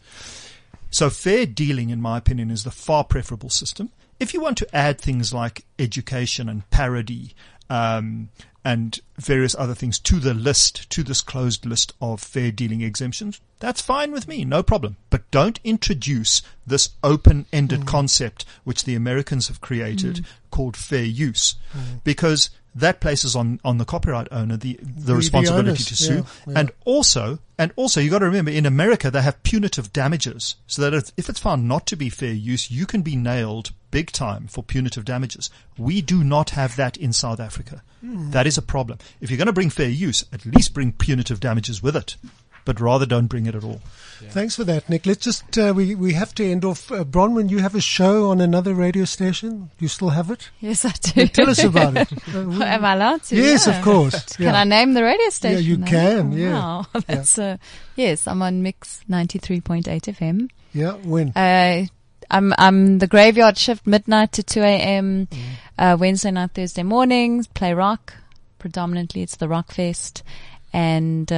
[0.92, 3.92] So fair dealing, in my opinion, is the far preferable system.
[4.20, 7.34] If you want to add things like education and parody,
[7.70, 8.30] um,
[8.66, 13.42] and various other things to the list, to this closed list of fair dealing exemptions,
[13.60, 14.98] that's fine with me, no problem.
[15.10, 17.88] But don't introduce this open-ended mm.
[17.88, 20.26] concept which the Americans have created mm.
[20.50, 21.56] called fair use,
[22.04, 26.16] because that places on, on the copyright owner the, the, responsibility onus, to sue.
[26.16, 26.60] yeah, yeah.
[26.60, 30.82] And also, and also you got to remember in America they have punitive damages so
[30.82, 34.12] that if, if it's found not to be fair use, you can be nailed big
[34.12, 35.50] time for punitive damages.
[35.78, 37.84] We do not have that in South Africa.
[38.02, 38.98] That is a problem.
[39.22, 42.18] If you're going to bring fair use, at least bring punitive damages with it,
[42.66, 43.82] but rather don't bring it at all.
[44.30, 45.06] Thanks for that, Nick.
[45.06, 46.90] Let's just, uh, we, we have to end off.
[46.90, 49.70] Uh, Bronwen, you have a show on another radio station.
[49.80, 50.50] You still have it?
[50.62, 51.28] Yes, I do.
[51.28, 52.10] Tell us about it.
[52.34, 53.36] Uh, Am I allowed to?
[53.36, 53.78] yes, Yeah.
[53.80, 54.24] of course.
[54.38, 55.62] Can I name the radio station?
[55.62, 55.86] Yeah, you though?
[55.88, 56.54] can, Oh, yeah.
[56.54, 56.86] Wow.
[57.06, 57.58] That's, uh,
[57.98, 60.50] yes, I'm on Mix 93.8 FM.
[60.72, 61.30] yeah, when?
[61.36, 61.86] Uh,
[62.32, 65.38] I'm, I'm the graveyard shift, midnight to 2 a.m., Mm.
[65.78, 68.14] uh, Wednesday night, Thursday mornings, play rock.
[68.58, 70.24] Predominantly it's the Rock Fest.
[70.72, 71.30] And,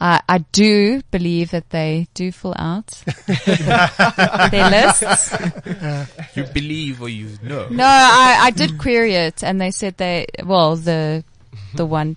[0.00, 2.86] uh, I, I do believe that they do fill out
[4.50, 5.34] their lists.
[6.34, 7.68] You believe or you know.
[7.68, 10.26] No, I, I did query it, and they said they.
[10.44, 11.24] Well, the
[11.74, 12.16] the one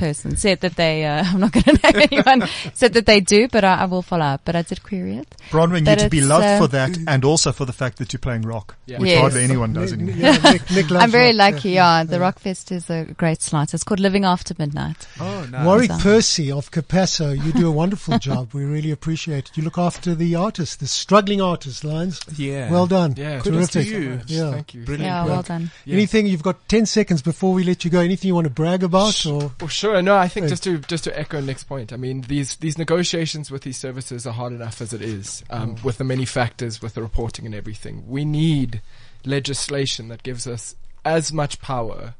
[0.00, 1.04] person said that they.
[1.04, 2.48] Uh, I'm not going to name anyone.
[2.74, 4.40] Said that they do, but I, I will follow up.
[4.44, 5.28] But I did query it.
[5.50, 8.18] Bronwen, you're to be loved uh, for that and also for the fact that you're
[8.20, 8.98] playing rock, Yeah.
[8.98, 9.20] which Yes.
[9.20, 10.32] hardly anyone does Nick, anymore.
[10.42, 11.70] yeah, Nick, Nick I'm very rock, lucky.
[11.70, 13.74] Yeah, the Rockfest is a great slot.
[13.74, 15.06] It's called Living After Midnight.
[15.20, 15.66] Oh, nice.
[15.66, 16.02] Warrick Awesome.
[16.02, 18.54] Percy of Capasso, you do a wonderful job.
[18.54, 19.56] We really appreciate it.
[19.56, 22.20] You look after the artists, the struggling artists, Lines.
[22.36, 22.70] Yeah.
[22.70, 23.14] Well done.
[23.16, 23.92] Yeah, Kudos Terrific.
[23.92, 24.20] to you.
[24.26, 24.50] Yeah.
[24.52, 24.84] Thank you.
[24.84, 25.70] Brilliant Yeah, well done.
[25.84, 25.94] Yeah.
[25.96, 28.00] Anything, you've got 10 seconds before we let you go.
[28.00, 29.52] Anything you want to brag about or?
[29.60, 29.89] Oh, sure.
[29.94, 30.02] Sure.
[30.02, 31.92] No, I think just to just to echo Nick's point.
[31.92, 35.76] I mean, these these negotiations with these services are hard enough as it is, um,
[35.84, 38.04] with the many factors, with the reporting and everything.
[38.08, 38.80] We need
[39.24, 40.74] legislation that gives us
[41.04, 42.14] as much power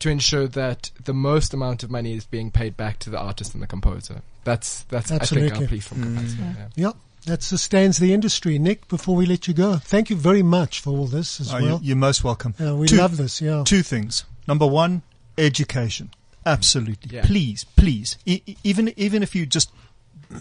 [0.00, 3.52] to ensure that the most amount of money is being paid back to the artist
[3.54, 4.22] and the composer.
[4.44, 6.38] That's that's I think our plea from Capasso.
[6.38, 6.68] Yeah.
[6.86, 6.96] Yep.
[7.26, 8.58] That sustains the industry.
[8.58, 11.60] Nick, before we let you go, thank you very much for all this as Oh,
[11.60, 11.80] well.
[11.82, 12.54] you, are most welcome.
[12.58, 13.40] Yeah, we Two- love this.
[13.42, 13.64] Yeah.
[13.66, 14.24] Two things.
[14.46, 15.02] Number one,
[15.36, 16.10] education.
[16.48, 17.16] Absolutely.
[17.16, 17.22] Yeah.
[17.24, 18.16] Please, please.
[18.26, 19.70] E- even even if you just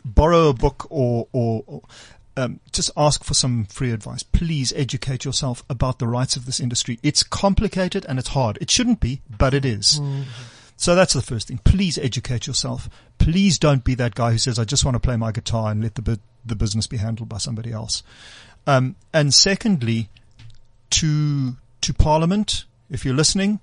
[0.05, 1.81] borrow a book or or, or
[2.37, 4.23] um, just ask for some free advice.
[4.23, 6.99] Please educate yourself about the rights of this industry.
[7.03, 8.57] It's complicated and it's hard.
[8.61, 9.99] It shouldn't be, but it is.
[10.75, 11.59] So that's the first thing.
[11.63, 12.87] Please educate yourself.
[13.17, 15.81] Please don't be that guy who says, "I just want to play my guitar and
[15.81, 18.03] let the bu- the business be handled by somebody else."
[18.67, 20.09] Um, and secondly,
[20.91, 23.59] to to Parliament, if you're listening,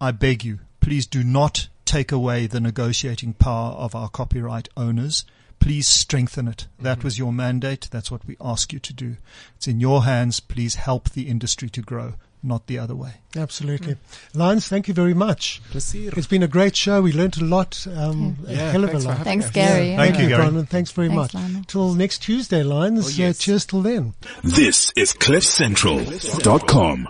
[0.00, 5.24] I beg you, please do not take away the negotiating power of our copyright owners.
[5.60, 6.66] Please strengthen it.
[6.78, 7.88] That was your mandate.
[7.90, 9.16] That's what we ask you to do.
[9.56, 10.38] It's in your hands.
[10.38, 12.14] Please help the industry to grow,
[12.44, 13.14] not the other way.
[13.34, 13.96] Absolutely.
[14.34, 15.60] Lance, thank you very much.
[15.72, 16.12] Plezier.
[16.16, 17.02] It's been a great show.
[17.02, 17.84] We learned a lot.
[17.92, 19.18] Um, a Yeah, hell of a lot.
[19.24, 19.50] Thanks, us.
[19.52, 19.96] Garry.
[19.96, 20.44] Thank you, Garry.
[20.44, 20.68] Bronwen.
[20.68, 21.42] Thanks very Thanks, much.
[21.42, 21.64] Lionel.
[21.66, 23.06] Till next Tuesday, Lines.
[23.06, 23.40] Oh, yes.
[23.40, 24.14] uh, cheers till then.
[24.44, 27.08] This is CliffCentral.com.